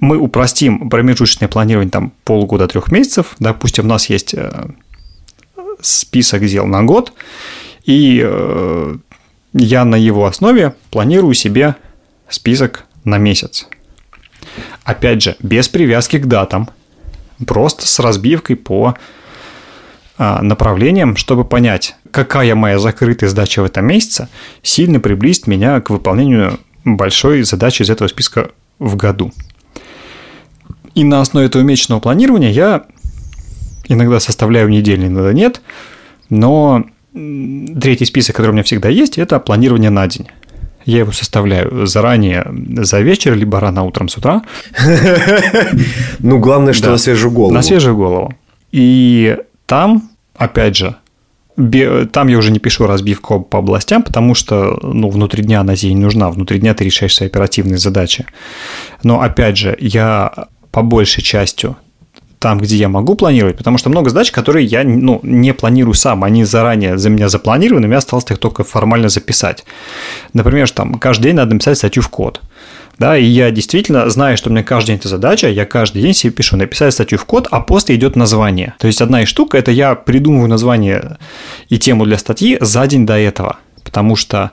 Мы 0.00 0.16
упростим 0.16 0.88
промежуточное 0.88 1.48
планирование 1.48 1.90
там 1.90 2.12
полгода, 2.24 2.68
трех 2.68 2.90
месяцев. 2.90 3.34
Допустим, 3.38 3.84
у 3.84 3.88
нас 3.88 4.08
есть 4.08 4.34
э, 4.34 4.68
список 5.80 6.44
дел 6.46 6.66
на 6.66 6.82
год, 6.84 7.12
и 7.84 8.20
э, 8.24 8.96
я 9.54 9.84
на 9.84 9.96
его 9.96 10.26
основе 10.26 10.74
планирую 10.90 11.34
себе 11.34 11.76
список 12.28 12.86
на 13.04 13.18
месяц. 13.18 13.66
Опять 14.84 15.22
же, 15.22 15.36
без 15.40 15.68
привязки 15.68 16.18
к 16.18 16.26
датам, 16.26 16.68
просто 17.46 17.86
с 17.86 17.98
разбивкой 17.98 18.56
по 18.56 18.96
а, 20.18 20.42
направлениям, 20.42 21.16
чтобы 21.16 21.44
понять, 21.44 21.96
какая 22.10 22.54
моя 22.54 22.78
закрытая 22.78 23.30
задача 23.30 23.62
в 23.62 23.64
этом 23.64 23.86
месяце, 23.86 24.28
сильно 24.62 25.00
приблизит 25.00 25.46
меня 25.46 25.80
к 25.80 25.90
выполнению 25.90 26.60
большой 26.84 27.42
задачи 27.42 27.82
из 27.82 27.90
этого 27.90 28.08
списка 28.08 28.50
в 28.78 28.96
году. 28.96 29.32
И 30.94 31.04
на 31.04 31.20
основе 31.20 31.46
этого 31.46 31.62
месячного 31.62 32.00
планирования 32.00 32.50
я 32.50 32.84
иногда 33.88 34.20
составляю 34.20 34.68
недельный, 34.68 35.06
иногда 35.06 35.32
нет, 35.32 35.62
но 36.28 36.84
третий 37.12 38.04
список, 38.04 38.36
который 38.36 38.50
у 38.50 38.54
меня 38.54 38.62
всегда 38.62 38.88
есть, 38.88 39.18
это 39.18 39.38
планирование 39.38 39.90
на 39.90 40.06
день. 40.06 40.28
Я 40.84 40.98
его 40.98 41.12
составляю 41.12 41.86
заранее 41.86 42.44
за 42.78 43.00
вечер, 43.00 43.34
либо 43.34 43.60
рано 43.60 43.84
утром 43.84 44.08
с 44.08 44.16
утра. 44.16 44.42
Ну, 46.18 46.38
главное, 46.38 46.72
что 46.72 46.90
на 46.90 46.98
свежую 46.98 47.32
голову. 47.32 47.54
На 47.54 47.62
свежую 47.62 47.96
голову. 47.96 48.34
И 48.72 49.36
там, 49.72 50.10
опять 50.36 50.76
же, 50.76 50.96
там 51.56 52.28
я 52.28 52.36
уже 52.36 52.50
не 52.50 52.58
пишу 52.58 52.86
разбивку 52.86 53.40
по 53.40 53.60
областям, 53.60 54.02
потому 54.02 54.34
что 54.34 54.78
ну, 54.82 55.08
внутри 55.08 55.42
дня 55.42 55.60
она 55.60 55.76
тебе 55.76 55.94
не 55.94 56.02
нужна. 56.02 56.30
Внутри 56.30 56.58
дня 56.58 56.74
ты 56.74 56.84
решаешь 56.84 57.14
свои 57.14 57.30
оперативные 57.30 57.78
задачи. 57.78 58.26
Но 59.02 59.22
опять 59.22 59.56
же, 59.56 59.74
я 59.80 60.30
по 60.72 60.82
большей 60.82 61.22
частью 61.22 61.78
там, 62.38 62.58
где 62.58 62.76
я 62.76 62.90
могу 62.90 63.14
планировать, 63.14 63.56
потому 63.56 63.78
что 63.78 63.88
много 63.88 64.10
задач, 64.10 64.30
которые 64.30 64.66
я 64.66 64.84
ну, 64.84 65.20
не 65.22 65.54
планирую 65.54 65.94
сам, 65.94 66.22
они 66.22 66.44
заранее 66.44 66.98
за 66.98 67.08
меня 67.08 67.30
запланированы, 67.30 67.86
мне 67.86 67.96
осталось 67.96 68.30
их 68.30 68.36
только 68.36 68.64
формально 68.64 69.08
записать. 69.08 69.64
Например, 70.34 70.68
там 70.68 70.96
каждый 70.96 71.28
день 71.28 71.36
надо 71.36 71.54
написать 71.54 71.78
статью 71.78 72.02
в 72.02 72.10
код– 72.10 72.42
да, 73.02 73.18
и 73.18 73.24
я 73.24 73.50
действительно 73.50 74.08
знаю, 74.10 74.36
что 74.36 74.48
у 74.48 74.52
меня 74.52 74.62
каждый 74.62 74.90
день 74.90 74.98
эта 74.98 75.08
задача, 75.08 75.48
я 75.48 75.66
каждый 75.66 76.02
день 76.02 76.14
себе 76.14 76.32
пишу, 76.32 76.56
написать 76.56 76.94
статью 76.94 77.18
в 77.18 77.24
код, 77.24 77.48
а 77.50 77.60
после 77.60 77.96
идет 77.96 78.14
название. 78.14 78.74
То 78.78 78.86
есть 78.86 79.02
одна 79.02 79.24
из 79.24 79.28
штук– 79.28 79.54
это 79.56 79.72
я 79.72 79.96
придумываю 79.96 80.48
название 80.48 81.18
и 81.68 81.80
тему 81.80 82.04
для 82.04 82.16
статьи 82.16 82.58
за 82.60 82.86
день 82.86 83.04
до 83.04 83.18
этого, 83.18 83.56
потому 83.82 84.14
что 84.14 84.52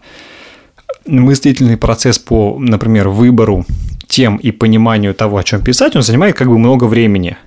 мыслительный 1.05 1.77
процесс 1.77 2.17
по, 2.17 2.57
например, 2.57 3.09
выбору 3.09 3.67
тем 4.07 4.37
и 4.37 4.49
пониманию 4.49 5.13
того, 5.13 5.37
о 5.37 5.43
чем 5.43 5.61
писать, 5.63 5.95
он 5.95 6.01
занимает 6.01 6.35
как 6.35 6.47
бы 6.47 6.57
много 6.57 6.85
времени 6.85 7.37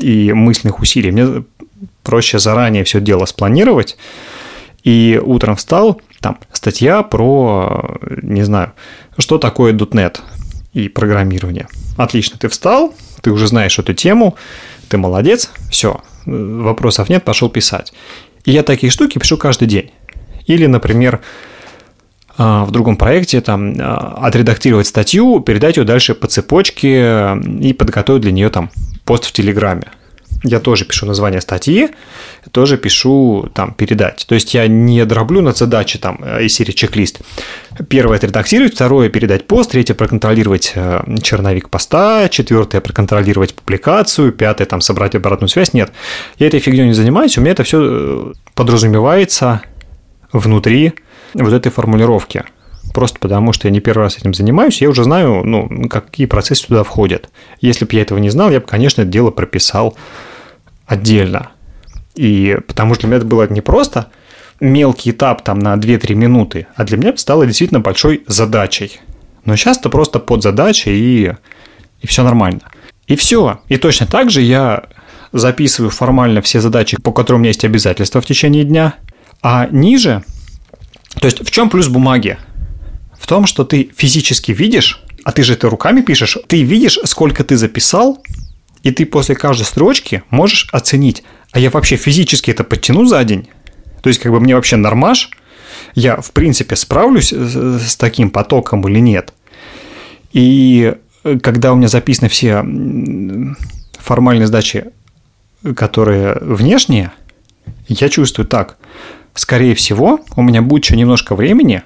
и 0.00 0.32
мысленных 0.32 0.80
усилий. 0.80 1.12
Мне 1.12 1.44
проще 2.02 2.40
заранее 2.40 2.82
все 2.82 3.00
дело 3.00 3.26
спланировать, 3.26 3.96
и 4.82 5.20
утром 5.24 5.54
встал, 5.54 6.00
там, 6.20 6.40
статья 6.52 7.04
про, 7.04 8.00
не 8.22 8.42
знаю, 8.42 8.72
что 9.18 9.38
такое 9.38 9.72
.NET, 9.72 10.18
и 10.78 10.88
программирования. 10.88 11.68
Отлично, 11.96 12.38
ты 12.38 12.48
встал, 12.48 12.94
ты 13.20 13.30
уже 13.30 13.48
знаешь 13.48 13.78
эту 13.78 13.94
тему, 13.94 14.36
ты 14.88 14.96
молодец, 14.96 15.50
все, 15.70 16.00
вопросов 16.24 17.08
нет, 17.08 17.24
пошел 17.24 17.48
писать. 17.48 17.92
И 18.44 18.52
я 18.52 18.62
такие 18.62 18.90
штуки 18.90 19.18
пишу 19.18 19.36
каждый 19.36 19.66
день. 19.66 19.90
Или, 20.46 20.66
например, 20.66 21.20
а, 22.36 22.64
в 22.64 22.70
другом 22.70 22.96
проекте 22.96 23.40
там 23.40 23.74
а, 23.78 24.20
отредактировать 24.22 24.86
статью, 24.86 25.40
передать 25.40 25.76
ее 25.76 25.84
дальше 25.84 26.14
по 26.14 26.28
цепочке 26.28 27.36
и 27.60 27.72
подготовить 27.72 28.22
для 28.22 28.32
нее 28.32 28.48
там 28.48 28.70
пост 29.04 29.24
в 29.24 29.32
Телеграме 29.32 29.88
я 30.44 30.60
тоже 30.60 30.84
пишу 30.84 31.06
название 31.06 31.40
статьи, 31.40 31.90
тоже 32.52 32.78
пишу 32.78 33.48
там 33.54 33.74
передать. 33.74 34.24
То 34.28 34.34
есть 34.34 34.54
я 34.54 34.66
не 34.66 35.04
дроблю 35.04 35.42
на 35.42 35.52
задачи 35.52 35.98
там 35.98 36.20
э, 36.22 36.44
из 36.44 36.54
серии 36.54 36.72
чек-лист. 36.72 37.20
Первое– 37.88 38.16
это 38.18 38.28
редактировать, 38.28 38.74
второе– 38.74 39.08
передать 39.10 39.46
пост, 39.46 39.70
третье– 39.70 39.94
проконтролировать 39.94 40.72
э, 40.74 41.02
черновик 41.22 41.68
поста, 41.68 42.28
четвертое– 42.28 42.80
проконтролировать 42.82 43.54
публикацию, 43.54 44.32
пятое– 44.32 44.66
там 44.68 44.80
собрать 44.80 45.14
обратную 45.14 45.48
связь. 45.48 45.74
Нет, 45.74 45.92
я 46.38 46.46
этой 46.46 46.60
фигней 46.60 46.86
не 46.86 46.94
занимаюсь, 46.94 47.36
у 47.36 47.40
меня 47.40 47.52
это 47.52 47.64
все 47.64 47.78
э, 47.80 48.32
подразумевается 48.54 49.62
внутри 50.32 50.94
вот 51.34 51.52
этой 51.52 51.72
формулировки– 51.72 52.44
просто 52.98 53.18
потому 53.20 53.52
что 53.52 53.68
я 53.68 53.72
не 53.72 53.80
первый 53.80 54.02
раз 54.02 54.18
этим 54.18 54.34
занимаюсь, 54.34 54.80
я 54.80 54.88
уже 54.88 55.04
знаю, 55.04 55.42
ну, 55.44 55.88
какие 55.88 56.26
процессы 56.26 56.66
туда 56.66 56.82
входят. 56.82 57.30
Если 57.60 57.84
бы 57.84 57.94
я 57.94 58.02
этого 58.02 58.18
не 58.18 58.30
знал, 58.30 58.50
я 58.50 58.60
бы, 58.60 58.66
конечно, 58.66 59.02
это 59.02 59.10
дело 59.10 59.30
прописал 59.30 59.96
отдельно. 60.88 61.52
И 62.16 62.58
потому 62.66 62.94
что 62.94 63.02
для 63.02 63.10
меня 63.10 63.18
это 63.18 63.26
было 63.26 63.48
не 63.48 63.60
просто 63.60 64.08
мелкий 64.60 65.10
этап 65.10 65.42
там 65.42 65.60
на 65.60 65.74
2-3 65.74 66.14
минуты, 66.14 66.66
а 66.74 66.84
для 66.84 66.96
меня 66.96 67.10
это 67.10 67.20
стало 67.20 67.46
действительно 67.46 67.78
большой 67.78 68.24
задачей. 68.26 69.00
Но 69.44 69.54
сейчас 69.54 69.78
это 69.78 69.88
просто 69.88 70.18
подзадача 70.18 70.90
и, 70.90 71.32
и 72.00 72.06
все 72.06 72.24
нормально. 72.24 72.62
И 73.06 73.14
все. 73.14 73.60
И 73.68 73.76
точно 73.76 74.06
так 74.06 74.30
же 74.30 74.42
я 74.42 74.84
записываю 75.32 75.90
формально 75.90 76.42
все 76.42 76.60
задачи, 76.60 77.00
по 77.00 77.12
которым 77.12 77.40
у 77.40 77.42
меня 77.42 77.50
есть 77.50 77.64
обязательства 77.64 78.20
в 78.20 78.26
течение 78.26 78.64
дня. 78.64 78.94
А 79.42 79.68
ниже, 79.70 80.24
то 81.20 81.26
есть 81.26 81.46
в 81.46 81.50
чем 81.50 81.70
плюс 81.70 81.88
бумаги? 81.88 82.38
В 83.18 83.26
том, 83.26 83.46
что 83.46 83.64
ты 83.64 83.90
физически 83.96 84.52
видишь, 84.52 85.02
а 85.24 85.32
ты 85.32 85.42
же 85.42 85.52
это 85.52 85.68
руками 85.68 86.00
пишешь, 86.00 86.38
ты 86.46 86.62
видишь, 86.62 86.98
сколько 87.04 87.44
ты 87.44 87.56
записал, 87.56 88.22
и 88.82 88.90
ты 88.90 89.06
после 89.06 89.34
каждой 89.34 89.64
строчки 89.64 90.22
можешь 90.30 90.68
оценить, 90.72 91.24
а 91.52 91.58
я 91.58 91.70
вообще 91.70 91.96
физически 91.96 92.50
это 92.50 92.64
подтяну 92.64 93.04
за 93.04 93.22
день? 93.24 93.48
То 94.02 94.08
есть, 94.08 94.20
как 94.20 94.32
бы 94.32 94.40
мне 94.40 94.54
вообще 94.54 94.76
нормаш, 94.76 95.30
я, 95.94 96.20
в 96.20 96.32
принципе, 96.32 96.76
справлюсь 96.76 97.32
с 97.32 97.96
таким 97.96 98.30
потоком 98.30 98.86
или 98.88 99.00
нет. 99.00 99.32
И 100.32 100.94
э, 101.24 101.38
когда 101.40 101.72
у 101.72 101.76
меня 101.76 101.88
записаны 101.88 102.28
все 102.28 102.64
формальные 103.98 104.46
сдачи, 104.46 104.86
которые 105.74 106.38
внешние, 106.40 107.12
я 107.88 108.08
чувствую 108.08 108.46
так. 108.46 108.76
Скорее 109.34 109.74
всего, 109.74 110.20
у 110.36 110.42
меня 110.42 110.62
будет 110.62 110.84
еще 110.84 110.96
немножко 110.96 111.34
времени 111.34 111.82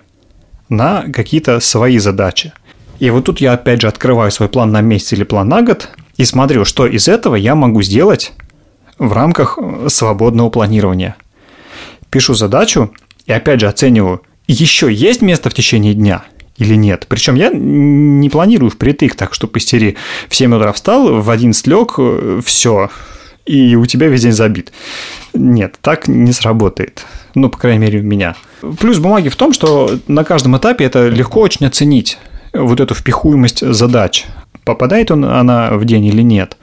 на 0.69 1.05
какие-то 1.13 1.61
свои 1.61 1.99
задачи. 1.99 2.53
И 2.99 3.11
вот 3.11 3.25
тут 3.25 3.41
я 3.41 3.53
опять 3.53 3.81
же 3.81 3.89
открываю 3.89 4.31
свой 4.31 4.49
план 4.49 4.71
на 4.73 4.81
месяц 4.81 5.13
или 5.13 5.25
план 5.25 5.49
на 5.49 5.63
год 5.63 5.91
и 6.23 6.25
смотрю, 6.25 6.65
что 6.65 6.87
из 6.87 7.09
этого 7.09 7.35
я 7.35 7.57
могу 7.57 7.83
сделать 7.83 8.33
в 8.97 9.13
рамках 9.13 9.59
э, 9.61 9.89
свободного 9.89 10.51
планирования. 10.51 11.17
Пишу 12.11 12.35
задачу 12.35 12.93
и 13.27 13.33
опять 13.33 13.59
же 13.59 13.67
оцениваю, 13.67 14.23
еще 14.47 14.93
есть 14.93 15.21
место 15.21 15.51
в 15.51 15.55
течение 15.55 15.95
дня 15.95 16.23
или 16.59 16.77
нет. 16.77 17.07
Причем 17.09 17.35
я 17.35 17.51
не 17.53 18.31
планирую 18.31 18.71
впритык, 18.71 19.17
так 19.17 19.35
что 19.35 19.49
постери 19.49 19.97
в 20.29 20.37
7 20.37 20.55
утра 20.55 20.73
встал, 20.73 21.21
в 21.21 21.29
11 21.29 21.67
лег, 21.67 21.99
все, 22.45 22.89
и 23.45 23.75
у 23.75 23.85
тебя 23.87 24.07
весь 24.07 24.23
день 24.23 24.31
забит. 24.31 24.73
Нет, 25.35 25.75
так 25.81 26.07
не 26.07 26.31
сработает. 26.31 27.05
Ну, 27.35 27.49
по 27.49 27.59
крайней 27.59 27.81
мере, 27.81 27.99
у 27.99 28.05
меня. 28.05 28.37
Плюс 28.79 28.99
бумаги 28.99 29.29
в 29.29 29.35
том, 29.35 29.53
что 29.53 29.99
на 30.07 30.23
каждом 30.23 30.57
этапе 30.57 30.85
это 30.85 31.09
легко 31.09 31.41
очень 31.41 31.67
оценить 31.67 32.19
вот 32.53 32.79
эту 32.79 32.95
впихуемость 32.95 33.67
задач. 33.75 34.27
Попадает 34.65 35.11
он, 35.11 35.25
она 35.25 35.71
в 35.73 35.85
день 35.85 36.05
или 36.07 36.23
нет. 36.23 36.57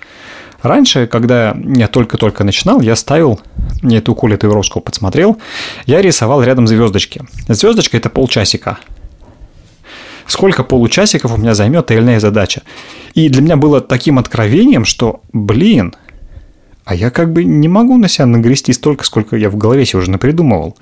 Раньше, 0.62 1.08
когда 1.08 1.56
я 1.64 1.88
только-только 1.88 2.44
начинал, 2.44 2.82
я 2.82 2.96
ставил, 2.96 3.40
я 3.82 4.00
эту 4.00 4.14
Колю 4.14 4.38
Тайвровского 4.38 4.82
подсмотрел, 4.82 5.38
я 5.86 6.02
рисовал 6.02 6.44
рядом 6.44 6.68
звездочки. 6.68 7.22
Звездочка– 7.48 7.98
это 7.98 8.10
полчасика. 8.10 8.80
Сколько 10.28 10.64
получасиков 10.64 11.34
у 11.34 11.38
меня 11.38 11.56
займет 11.56 11.88
та 11.88 11.96
или 11.96 12.02
иная 12.02 12.20
задача. 12.20 12.62
И 13.14 13.30
для 13.30 13.42
меня 13.42 13.56
было 13.56 13.82
таким 13.82 14.20
откровением, 14.20 14.86
что, 14.86 15.22
блин, 15.34 15.96
а 16.86 16.94
я 16.94 17.10
как 17.10 17.32
бы 17.32 17.44
не 17.44 17.68
могу 17.68 17.98
на 17.98 18.08
себя 18.08 18.26
нагрести 18.26 18.74
столько, 18.74 19.06
сколько 19.06 19.38
я 19.38 19.50
в 19.50 19.56
голове 19.56 19.86
себе 19.86 20.00
уже 20.00 20.12
напридумывал. 20.12 20.78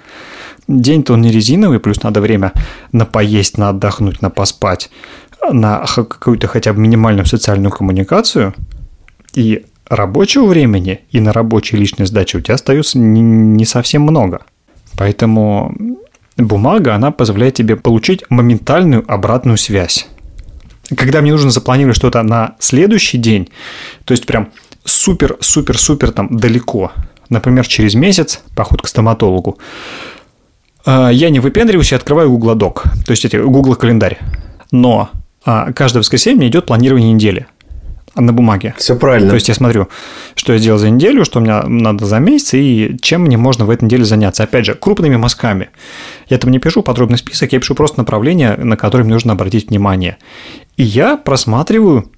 День-то 0.68 1.14
он 1.14 1.22
не 1.22 1.32
резиновый, 1.32 1.80
плюс 1.80 2.02
надо 2.04 2.20
время 2.20 2.52
на 2.92 3.06
поесть, 3.06 3.58
на 3.58 3.70
отдохнуть, 3.70 4.22
на 4.22 4.30
поспать, 4.30 4.90
на 5.52 5.86
какую-то 5.86 6.48
хотя 6.48 6.74
бы 6.74 6.80
минимальную 6.80 7.26
социальную 7.26 7.72
коммуникацию. 7.72 8.54
И 9.34 9.66
рабочего 9.90 10.46
времени 10.46 11.02
и 11.12 11.20
на 11.20 11.34
рабочей 11.34 11.78
личной 11.78 12.06
сдаче 12.06 12.38
у 12.38 12.42
тебя 12.42 12.56
остается 12.56 12.98
не, 12.98 13.66
совсем 13.66 14.02
много. 14.02 14.42
Поэтому 14.98 15.76
бумага, 16.38 16.96
она 16.96 17.12
позволяет 17.12 17.56
тебе 17.56 17.76
получить 17.76 18.24
моментальную 18.30 19.04
обратную 19.08 19.58
связь. 19.58 20.08
Когда 20.96 21.22
мне 21.22 21.32
нужно 21.32 21.52
запланировать 21.52 21.98
что-то 21.98 22.24
на 22.24 22.56
следующий 22.60 23.18
день, 23.18 23.50
то 24.06 24.14
есть 24.14 24.26
прям 24.26 24.50
супер-супер-супер 24.86 26.12
там 26.12 26.38
далеко, 26.38 26.92
например, 27.30 27.68
через 27.68 27.94
месяц 27.94 28.42
поход 28.56 28.82
к 28.82 28.88
стоматологу, 28.88 29.58
а, 30.86 31.10
я 31.10 31.30
не 31.30 31.40
выпендриваюсь 31.40 31.92
и 31.92 31.96
открываю 31.96 32.30
Google 32.30 32.56
Doc, 32.56 32.84
то 33.06 33.12
есть 33.12 33.26
эти 33.26 33.36
Google 33.36 33.76
календарь. 33.76 34.20
Но 34.72 35.10
каждое 35.76 36.00
воскресенье 36.00 36.50
идет 36.50 36.66
планирование 36.66 37.14
недели 37.14 37.48
на 38.16 38.34
бумаге. 38.34 38.74
Все 38.78 38.96
правильно. 38.96 39.30
То 39.30 39.36
есть 39.36 39.48
я 39.48 39.54
смотрю, 39.54 39.88
что 40.36 40.54
я 40.54 40.60
сделал 40.60 40.80
за 40.80 40.90
неделю, 40.90 41.24
что 41.24 41.40
мне 41.40 41.62
надо 41.62 42.06
за 42.06 42.20
месяц 42.20 42.54
и 42.56 42.98
чем 43.02 43.22
мне 43.22 43.38
можно 43.38 43.66
в 43.66 43.70
этой 43.70 43.86
неделе 43.86 44.06
заняться. 44.06 44.44
Опять 44.44 44.66
же, 44.66 44.74
крупными 44.74 45.16
мазками. 45.16 45.70
Я 46.28 46.38
там 46.38 46.52
не 46.52 46.60
пишу 46.60 46.82
подробный 46.84 47.18
список, 47.18 47.54
я 47.54 47.60
пишу 47.60 47.76
просто 47.76 48.00
направление, 48.00 48.56
на 48.58 48.76
которое 48.76 49.04
мне 49.04 49.14
нужно 49.14 49.34
обратить 49.34 49.70
внимание. 49.70 50.18
И 50.78 50.84
я 50.84 51.18
просматриваю 51.18 52.12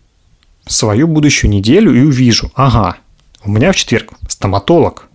свою 0.67 1.07
будущую 1.07 1.51
неделю 1.51 1.93
и 1.93 2.01
увижу, 2.01 2.51
ага, 2.55 2.97
у 3.43 3.51
меня 3.51 3.71
в 3.71 3.75
четверг 3.75 4.13
стоматолог. 4.27 5.07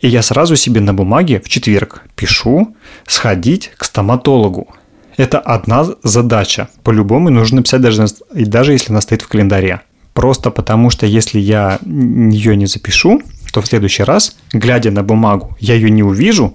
И 0.00 0.08
я 0.08 0.22
сразу 0.22 0.56
себе 0.56 0.80
на 0.80 0.92
бумаге 0.92 1.40
в 1.40 1.48
четверг 1.48 2.02
пишу 2.16 2.76
сходить 3.06 3.70
к 3.76 3.84
стоматологу. 3.84 4.68
Это 5.16 5.38
одна 5.38 5.86
задача. 6.02 6.68
По-любому 6.82 7.30
нужно 7.30 7.56
написать 7.56 7.80
даже, 7.80 8.06
даже 8.32 8.72
если 8.72 8.92
она 8.92 9.00
стоит 9.00 9.22
в 9.22 9.28
календаре. 9.28 9.80
Просто 10.12 10.50
потому 10.50 10.90
что 10.90 11.06
если 11.06 11.38
я 11.38 11.78
ее 11.84 12.56
не 12.56 12.66
запишу, 12.66 13.22
то 13.52 13.60
в 13.60 13.66
следующий 13.66 14.02
раз, 14.02 14.36
глядя 14.52 14.90
на 14.90 15.02
бумагу, 15.02 15.56
я 15.60 15.74
ее 15.74 15.90
не 15.90 16.02
увижу 16.02 16.54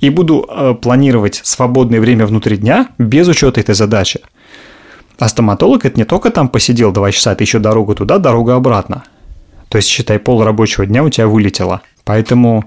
и 0.00 0.10
буду 0.10 0.46
э, 0.48 0.74
планировать 0.74 1.40
свободное 1.44 2.00
время 2.00 2.26
внутри 2.26 2.56
дня 2.56 2.88
без 2.98 3.28
учета 3.28 3.60
этой 3.60 3.74
задачи. 3.74 4.20
А 5.18 5.28
стоматолог 5.28 5.84
это 5.84 5.98
не 5.98 6.04
только 6.04 6.30
там 6.30 6.48
посидел 6.48 6.92
2 6.92 7.12
часа, 7.12 7.32
это 7.32 7.44
еще 7.44 7.58
дорогу 7.58 7.94
туда, 7.94 8.18
дорогу 8.18 8.52
обратно. 8.52 9.04
То 9.68 9.76
есть, 9.76 9.88
считай, 9.88 10.18
пол 10.18 10.42
рабочего 10.42 10.86
дня 10.86 11.04
у 11.04 11.10
тебя 11.10 11.26
вылетело. 11.26 11.82
Поэтому 12.04 12.64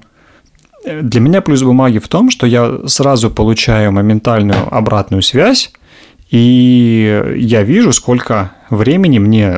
для 0.86 1.22
меня 1.22 1.42
плюс 1.42 1.62
бумаги 1.62 2.00
в 2.00 2.08
том, 2.08 2.30
что 2.30 2.46
я 2.46 2.80
сразу 2.88 3.30
получаю 3.30 3.92
моментальную 3.92 4.74
обратную 4.74 5.22
связь, 5.22 5.72
и 6.30 7.36
я 7.38 7.64
вижу, 7.64 7.94
сколько 7.94 8.54
времени 8.70 9.20
мне 9.20 9.56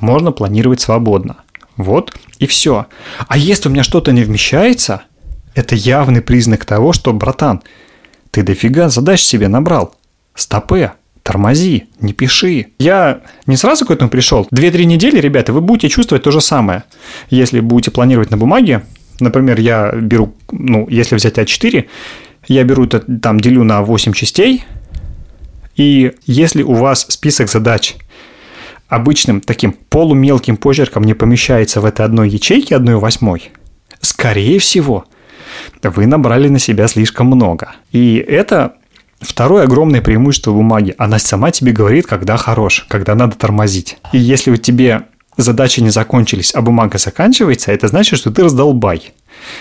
можно 0.00 0.32
планировать 0.32 0.80
свободно. 0.80 1.36
Вот 1.76 2.12
и 2.38 2.46
все. 2.46 2.86
А 3.28 3.38
если 3.38 3.68
у 3.68 3.72
меня 3.72 3.84
что-то 3.84 4.12
не 4.12 4.24
вмещается, 4.24 5.02
это 5.54 5.74
явный 5.74 6.22
признак 6.22 6.64
того, 6.64 6.92
что, 6.92 7.12
братан, 7.12 7.62
ты 8.30 8.42
дофига 8.42 8.88
задач 8.88 9.22
себе 9.22 9.48
набрал. 9.48 9.94
Стопе 10.34 10.92
тормози, 11.22 11.88
не 12.00 12.12
пиши. 12.12 12.68
Я 12.78 13.20
не 13.46 13.56
сразу 13.56 13.84
к 13.84 13.90
этому 13.90 14.10
пришел. 14.10 14.46
Две-три 14.50 14.86
недели, 14.86 15.18
ребята, 15.18 15.52
вы 15.52 15.60
будете 15.60 15.88
чувствовать 15.88 16.22
то 16.22 16.30
же 16.30 16.40
самое. 16.40 16.84
Если 17.30 17.60
будете 17.60 17.90
планировать 17.90 18.30
на 18.30 18.36
бумаге, 18.36 18.82
например, 19.20 19.60
я 19.60 19.92
беру, 19.92 20.34
ну, 20.50 20.86
если 20.88 21.16
взять 21.16 21.38
А4, 21.38 21.86
я 22.48 22.64
беру 22.64 22.84
это, 22.84 23.00
там, 23.00 23.40
делю 23.40 23.64
на 23.64 23.82
8 23.82 24.12
частей, 24.12 24.64
и 25.76 26.12
если 26.26 26.62
у 26.62 26.74
вас 26.74 27.06
список 27.08 27.48
задач 27.48 27.96
обычным 28.88 29.40
таким 29.40 29.72
полумелким 29.72 30.56
почерком 30.56 31.04
не 31.04 31.14
помещается 31.14 31.80
в 31.80 31.84
этой 31.84 32.06
одной 32.06 32.28
ячейке, 32.28 32.76
одной 32.76 32.96
восьмой, 32.96 33.50
скорее 34.00 34.58
всего, 34.58 35.04
вы 35.82 36.06
набрали 36.06 36.48
на 36.48 36.58
себя 36.58 36.86
слишком 36.88 37.26
много. 37.26 37.74
И 37.92 38.16
это 38.16 38.76
Второе 39.20 39.64
огромное 39.64 40.02
преимущество 40.02 40.52
бумаги. 40.52 40.94
Она 40.98 41.18
сама 41.18 41.50
тебе 41.50 41.72
говорит, 41.72 42.06
когда 42.06 42.36
хорош, 42.36 42.86
когда 42.88 43.14
надо 43.14 43.36
тормозить. 43.36 43.98
И 44.12 44.18
если 44.18 44.50
у 44.50 44.56
тебе 44.56 45.02
задачи 45.36 45.80
не 45.80 45.90
закончились, 45.90 46.54
а 46.54 46.62
бумага 46.62 46.98
заканчивается, 46.98 47.72
это 47.72 47.88
значит, 47.88 48.18
что 48.18 48.30
ты 48.30 48.42
раздолбай. 48.42 49.12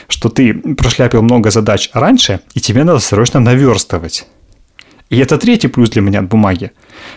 Что 0.08 0.30
ты 0.30 0.54
прошляпил 0.54 1.22
много 1.22 1.52
задач 1.52 1.90
раньше, 1.94 2.40
и 2.54 2.60
тебе 2.60 2.84
надо 2.84 3.00
срочно 3.00 3.40
наверстывать. 3.40 4.28
И 5.10 5.18
это 5.18 5.38
третий 5.38 5.68
плюс 5.68 5.90
для 5.90 6.02
меня 6.02 6.20
от 6.20 6.28
бумаги. 6.28 6.72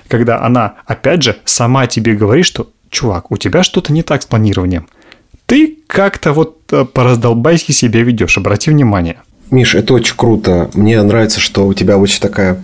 Когда 0.08 0.44
она, 0.44 0.74
опять 0.86 1.22
же, 1.22 1.36
сама 1.44 1.86
тебе 1.86 2.14
говорит, 2.14 2.44
что 2.44 2.70
чувак, 2.90 3.30
у 3.30 3.36
тебя 3.36 3.62
что-то 3.62 3.92
не 3.92 4.02
так 4.02 4.22
с 4.22 4.26
планированием. 4.26 4.88
Ты 5.46 5.78
как-то 5.86 6.32
вот 6.32 6.58
э, 6.72 6.84
по-раздолбайски 6.84 7.72
себя 7.72 8.02
ведешь, 8.02 8.36
обрати 8.36 8.70
внимание. 8.70 9.22
Миш, 9.50 9.74
это 9.74 9.94
очень 9.94 10.14
круто. 10.14 10.70
Мне 10.74 11.02
нравится, 11.02 11.40
что 11.40 11.66
у 11.66 11.72
тебя 11.72 11.96
очень 11.96 12.20
такая 12.20 12.62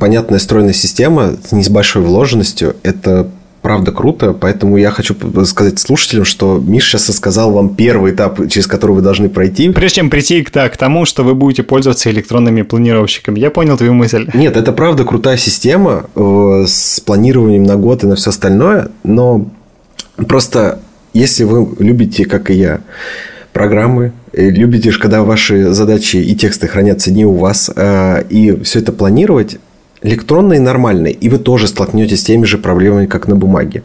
понятная 0.00 0.38
стройная 0.38 0.72
система 0.72 1.36
с 1.36 1.52
не 1.52 1.62
с 1.62 1.68
большой 1.68 2.02
вложенностью. 2.02 2.76
Это 2.82 3.30
правда 3.64 3.92
круто, 3.92 4.34
поэтому 4.34 4.76
я 4.76 4.90
хочу 4.90 5.16
сказать 5.46 5.78
слушателям, 5.78 6.26
что 6.26 6.62
Миш 6.62 6.84
сейчас 6.84 7.08
рассказал 7.08 7.50
вам 7.50 7.74
первый 7.74 8.12
этап, 8.12 8.38
через 8.50 8.66
который 8.66 8.92
вы 8.92 9.00
должны 9.00 9.30
пройти. 9.30 9.70
Прежде 9.70 9.96
чем 9.96 10.10
прийти 10.10 10.42
к, 10.42 10.52
да, 10.52 10.68
к 10.68 10.76
тому, 10.76 11.06
что 11.06 11.24
вы 11.24 11.34
будете 11.34 11.62
пользоваться 11.62 12.10
электронными 12.10 12.60
планировщиками. 12.60 13.40
Я 13.40 13.50
понял 13.50 13.78
твою 13.78 13.94
мысль. 13.94 14.28
Нет, 14.34 14.58
это 14.58 14.70
правда 14.72 15.04
крутая 15.04 15.38
система 15.38 16.04
э, 16.14 16.64
с 16.68 17.00
планированием 17.00 17.62
на 17.62 17.76
год 17.76 18.04
и 18.04 18.06
на 18.06 18.16
все 18.16 18.30
остальное, 18.30 18.90
но 19.02 19.46
просто 20.28 20.80
если 21.14 21.44
вы 21.44 21.66
любите, 21.78 22.26
как 22.26 22.50
и 22.50 22.54
я, 22.54 22.80
программы, 23.54 24.12
любите, 24.34 24.92
когда 24.92 25.22
ваши 25.22 25.72
задачи 25.72 26.16
и 26.16 26.36
тексты 26.36 26.68
хранятся 26.68 27.10
не 27.10 27.24
у 27.24 27.32
вас, 27.32 27.70
а, 27.74 28.18
и 28.28 28.62
все 28.62 28.80
это 28.80 28.92
планировать, 28.92 29.58
электронной 30.04 30.58
и 30.58 30.60
нормальной, 30.60 31.10
и 31.10 31.28
вы 31.28 31.38
тоже 31.38 31.66
столкнетесь 31.66 32.20
с 32.20 32.24
теми 32.24 32.44
же 32.44 32.58
проблемами, 32.58 33.06
как 33.06 33.26
на 33.26 33.34
бумаге. 33.34 33.82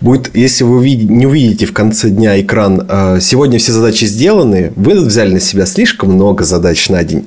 Будет, 0.00 0.34
если 0.34 0.64
вы 0.64 0.94
не 0.94 1.26
увидите 1.26 1.66
в 1.66 1.72
конце 1.72 2.08
дня 2.08 2.40
экран 2.40 2.86
э, 2.88 3.18
«Сегодня 3.20 3.58
все 3.58 3.72
задачи 3.72 4.04
сделаны», 4.04 4.72
вы 4.76 5.00
взяли 5.00 5.34
на 5.34 5.40
себя 5.40 5.66
слишком 5.66 6.12
много 6.12 6.44
задач 6.44 6.88
на 6.88 7.02
день. 7.02 7.26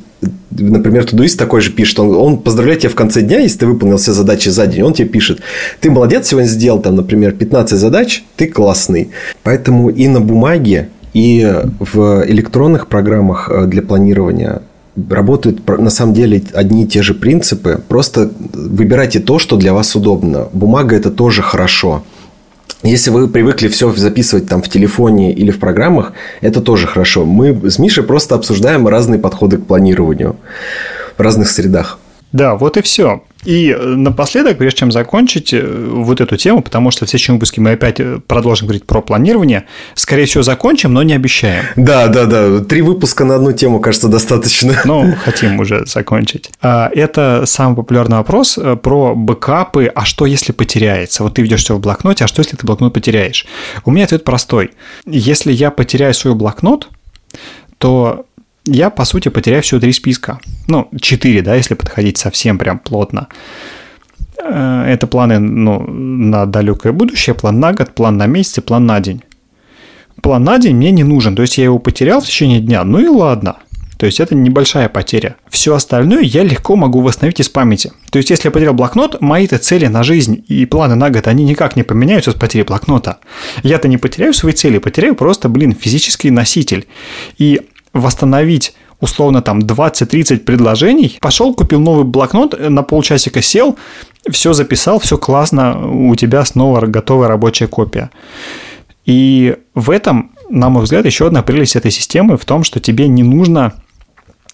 Например, 0.51 1.03
Тудуист 1.03 1.37
такой 1.37 1.59
же 1.61 1.71
пишет, 1.71 1.99
он, 1.99 2.15
он 2.15 2.37
поздравляет 2.37 2.81
тебя 2.81 2.91
в 2.91 2.95
конце 2.95 3.21
дня, 3.21 3.39
если 3.39 3.59
ты 3.59 3.65
выполнил 3.65 3.97
все 3.97 4.13
задачи 4.13 4.49
за 4.49 4.67
день, 4.67 4.83
он 4.83 4.93
тебе 4.93 5.09
пишет, 5.09 5.41
ты 5.81 5.91
молодец, 5.91 6.27
сегодня 6.27 6.47
сделал 6.47 6.79
там, 6.79 6.95
например, 6.95 7.33
15 7.33 7.77
задач, 7.77 8.23
ты 8.37 8.47
классный. 8.47 9.09
Поэтому 9.43 9.89
и 9.89 10.07
на 10.07 10.21
бумаге, 10.21 10.89
и 11.13 11.53
в 11.79 12.23
электронных 12.25 12.87
программах 12.87 13.49
э, 13.51 13.65
для 13.65 13.81
планирования 13.81 14.61
работают 15.09 15.67
на 15.67 15.89
самом 15.89 16.13
деле 16.13 16.43
одни 16.53 16.83
и 16.83 16.87
те 16.87 17.01
же 17.01 17.13
принципы. 17.13 17.81
Просто 17.87 18.31
выбирайте 18.53 19.19
то, 19.19 19.39
что 19.39 19.57
для 19.57 19.73
вас 19.73 19.95
удобно. 19.95 20.47
Бумага 20.53 20.95
это 20.95 21.11
тоже 21.11 21.41
хорошо. 21.41 22.03
Если 22.83 23.11
вы 23.11 23.29
привыкли 23.29 23.69
все 23.69 23.93
записывать 23.93 24.47
там 24.47 24.61
в 24.61 24.67
телефоне 24.67 25.33
или 25.33 25.51
в 25.51 25.59
программах, 25.59 26.11
это 26.41 26.59
тоже 26.61 26.85
хорошо. 26.85 27.25
Мы 27.25 27.69
с 27.69 27.79
Мишей 27.79 28.03
просто 28.03 28.35
обсуждаем 28.35 28.87
разные 28.87 29.19
подходы 29.19 29.57
к 29.57 29.65
планированию 29.65 30.35
в 31.17 31.21
разных 31.21 31.49
средах. 31.49 31.97
Да, 32.33 32.55
вот 32.55 32.77
и 32.77 32.81
все. 32.81 33.23
И 33.45 33.69
э, 33.69 33.85
напоследок, 33.85 34.57
прежде 34.57 34.79
чем 34.79 34.91
закончить 34.91 35.53
э, 35.53 35.61
вот 35.61 36.21
эту 36.21 36.37
тему, 36.37 36.61
потому 36.61 36.91
что 36.91 37.05
в 37.05 37.09
следующем 37.09 37.35
выпуске 37.35 37.61
мы 37.61 37.71
опять 37.71 37.99
э, 37.99 38.19
продолжим 38.25 38.67
говорить 38.67 38.85
про 38.85 39.01
планирование, 39.01 39.65
скорее 39.95 40.25
всего, 40.25 40.43
закончим, 40.43 40.93
но 40.93 41.03
не 41.03 41.13
обещаем. 41.13 41.65
Да, 41.75 42.07
да, 42.07 42.25
да. 42.25 42.59
Три 42.59 42.81
выпуска 42.81 43.25
на 43.25 43.35
одну 43.35 43.51
тему, 43.51 43.79
кажется, 43.79 44.07
достаточно. 44.07 44.73
Ну, 44.85 45.13
хотим 45.23 45.59
уже 45.59 45.85
закончить. 45.85 46.49
А, 46.61 46.89
это 46.93 47.43
самый 47.45 47.75
популярный 47.75 48.17
вопрос 48.17 48.57
про 48.81 49.13
бэкапы. 49.15 49.91
А 49.93 50.05
что, 50.05 50.25
если 50.25 50.51
потеряется? 50.51 51.23
Вот 51.23 51.35
ты 51.35 51.41
ведешь 51.41 51.63
все 51.63 51.75
в 51.75 51.79
блокноте, 51.79 52.25
а 52.25 52.27
что, 52.27 52.41
если 52.41 52.55
ты 52.55 52.65
блокнот 52.65 52.93
потеряешь? 52.93 53.45
У 53.85 53.91
меня 53.91 54.05
ответ 54.05 54.23
простой. 54.23 54.71
Если 55.05 55.51
я 55.51 55.71
потеряю 55.71 56.13
свой 56.13 56.35
блокнот, 56.35 56.89
то 57.77 58.25
я, 58.65 58.89
по 58.89 59.05
сути, 59.05 59.29
потеряю 59.29 59.61
всего 59.61 59.79
три 59.79 59.91
списка. 59.93 60.39
Ну, 60.67 60.89
четыре, 61.01 61.41
да, 61.41 61.55
если 61.55 61.73
подходить 61.73 62.17
совсем 62.17 62.57
прям 62.57 62.79
плотно. 62.79 63.27
Э, 64.41 64.85
это 64.87 65.07
планы 65.07 65.39
ну, 65.39 65.79
на 65.79 66.45
далекое 66.45 66.93
будущее, 66.93 67.33
план 67.33 67.59
на 67.59 67.73
год, 67.73 67.93
план 67.93 68.17
на 68.17 68.27
месяц 68.27 68.57
и 68.59 68.61
план 68.61 68.85
на 68.85 68.99
день. 68.99 69.21
План 70.21 70.43
на 70.43 70.57
день 70.57 70.75
мне 70.75 70.91
не 70.91 71.03
нужен, 71.03 71.35
то 71.35 71.41
есть 71.41 71.57
я 71.57 71.65
его 71.65 71.79
потерял 71.79 72.21
в 72.21 72.25
течение 72.25 72.61
дня, 72.61 72.83
ну 72.83 72.99
и 72.99 73.07
ладно. 73.07 73.57
То 73.97 74.05
есть 74.05 74.19
это 74.19 74.35
небольшая 74.35 74.89
потеря. 74.89 75.35
Все 75.49 75.73
остальное 75.75 76.23
я 76.23 76.43
легко 76.43 76.75
могу 76.75 77.01
восстановить 77.01 77.39
из 77.39 77.49
памяти. 77.49 77.93
То 78.09 78.17
есть 78.17 78.29
если 78.29 78.47
я 78.47 78.51
потерял 78.51 78.73
блокнот, 78.73 79.21
мои-то 79.21 79.57
цели 79.59 79.87
на 79.87 80.03
жизнь 80.03 80.43
и 80.47 80.65
планы 80.65 80.95
на 80.95 81.09
год, 81.09 81.27
они 81.27 81.45
никак 81.45 81.75
не 81.75 81.83
поменяются 81.83 82.31
с 82.31 82.35
потерей 82.35 82.65
блокнота. 82.65 83.19
Я-то 83.61 83.87
не 83.87 83.97
потеряю 83.97 84.33
свои 84.33 84.53
цели, 84.53 84.79
потеряю 84.79 85.15
просто, 85.15 85.47
блин, 85.47 85.73
физический 85.73 86.31
носитель. 86.31 86.87
И 87.37 87.61
восстановить 87.93 88.73
условно 88.99 89.41
там 89.41 89.59
20-30 89.59 90.39
предложений, 90.39 91.17
пошел, 91.19 91.53
купил 91.53 91.79
новый 91.79 92.05
блокнот, 92.05 92.57
на 92.57 92.83
полчасика 92.83 93.41
сел, 93.41 93.77
все 94.31 94.53
записал, 94.53 94.99
все 94.99 95.17
классно, 95.17 95.89
у 95.89 96.15
тебя 96.15 96.45
снова 96.45 96.85
готовая 96.85 97.27
рабочая 97.27 97.67
копия. 97.67 98.09
И 99.05 99.57
в 99.75 99.89
этом, 99.89 100.31
на 100.49 100.69
мой 100.69 100.83
взгляд, 100.83 101.05
еще 101.05 101.27
одна 101.27 101.43
прелесть 101.43 101.75
этой 101.75 101.91
системы 101.91 102.37
в 102.37 102.45
том, 102.45 102.63
что 102.63 102.79
тебе 102.79 103.07
не 103.07 103.23
нужно 103.23 103.73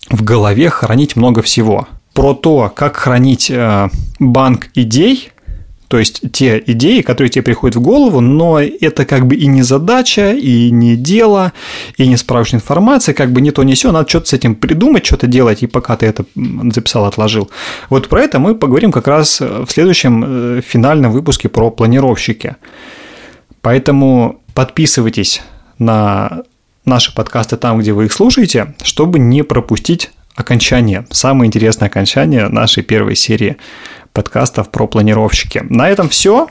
в 0.09 0.23
голове 0.23 0.69
хранить 0.69 1.15
много 1.15 1.43
всего. 1.43 1.87
Про 2.13 2.33
то, 2.33 2.71
как 2.75 2.97
хранить 2.97 3.51
э, 3.51 3.89
банк 4.17 4.69
идей, 4.73 5.31
то 5.89 5.97
есть 5.97 6.21
те 6.31 6.63
идеи, 6.67 7.01
которые 7.01 7.31
тебе 7.31 7.41
приходят 7.41 7.75
в 7.75 7.81
голову, 7.81 8.21
но 8.21 8.61
это 8.61 9.05
как 9.05 9.25
бы 9.25 9.35
и 9.35 9.47
не 9.47 9.63
задача, 9.63 10.33
и 10.33 10.69
не 10.69 10.95
дело, 10.95 11.51
и 11.97 12.07
не 12.07 12.15
справочная 12.15 12.59
информация, 12.59 13.15
как 13.15 13.31
бы 13.31 13.41
не 13.41 13.49
то, 13.49 13.63
не 13.63 13.73
все, 13.73 13.91
надо 13.91 14.07
что-то 14.07 14.27
с 14.27 14.33
этим 14.33 14.53
придумать, 14.55 15.03
что-то 15.03 15.25
делать, 15.25 15.63
и 15.63 15.67
пока 15.67 15.97
ты 15.97 16.05
это 16.05 16.25
записал, 16.71 17.05
отложил. 17.05 17.49
Вот 17.89 18.07
про 18.07 18.21
это 18.21 18.37
мы 18.37 18.53
поговорим 18.53 18.91
как 18.91 19.07
раз 19.07 19.41
в 19.41 19.67
следующем 19.67 20.23
э, 20.25 20.61
финальном 20.61 21.11
выпуске 21.11 21.49
про 21.49 21.71
планировщики. 21.71 22.55
Поэтому 23.61 24.41
подписывайтесь 24.53 25.41
на 25.79 26.43
наши 26.85 27.15
подкасты 27.15 27.57
там, 27.57 27.79
где 27.79 27.93
вы 27.93 28.05
их 28.05 28.13
слушаете, 28.13 28.75
чтобы 28.83 29.17
не 29.17 29.43
пропустить 29.43 30.11
окончание, 30.35 31.05
самое 31.11 31.47
интересное 31.47 31.87
окончание 31.87 32.47
нашей 32.47 32.83
первой 32.83 33.15
серии 33.15 33.57
подкастов 34.19 34.67
про 34.67 34.85
планировщики. 34.85 35.63
На 35.69 35.87
этом 35.87 36.09
все. 36.09 36.49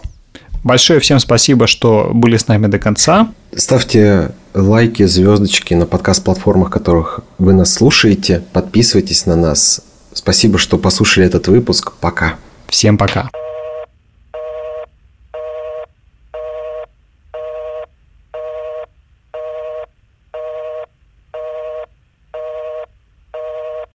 Большое 0.65 1.01
всем 1.01 1.19
спасибо, 1.19 1.67
что 1.67 2.11
были 2.15 2.39
с 2.39 2.49
нами 2.49 2.67
до 2.67 2.79
конца. 2.79 3.29
Ставьте 3.55 4.31
лайки, 4.55 5.03
звездочки 5.05 5.75
на 5.75 5.85
подкаст-платформах, 5.85 6.71
которых 6.71 7.21
вы 7.37 7.53
нас 7.53 7.75
слушаете. 7.75 8.43
Подписывайтесь 8.55 9.27
на 9.27 9.37
нас. 9.37 9.83
Спасибо, 10.15 10.57
что 10.57 10.79
послушали 10.79 11.27
этот 11.27 11.49
выпуск. 11.49 11.93
Пока. 12.01 12.37
Всем 12.69 12.97
пока. 12.97 13.29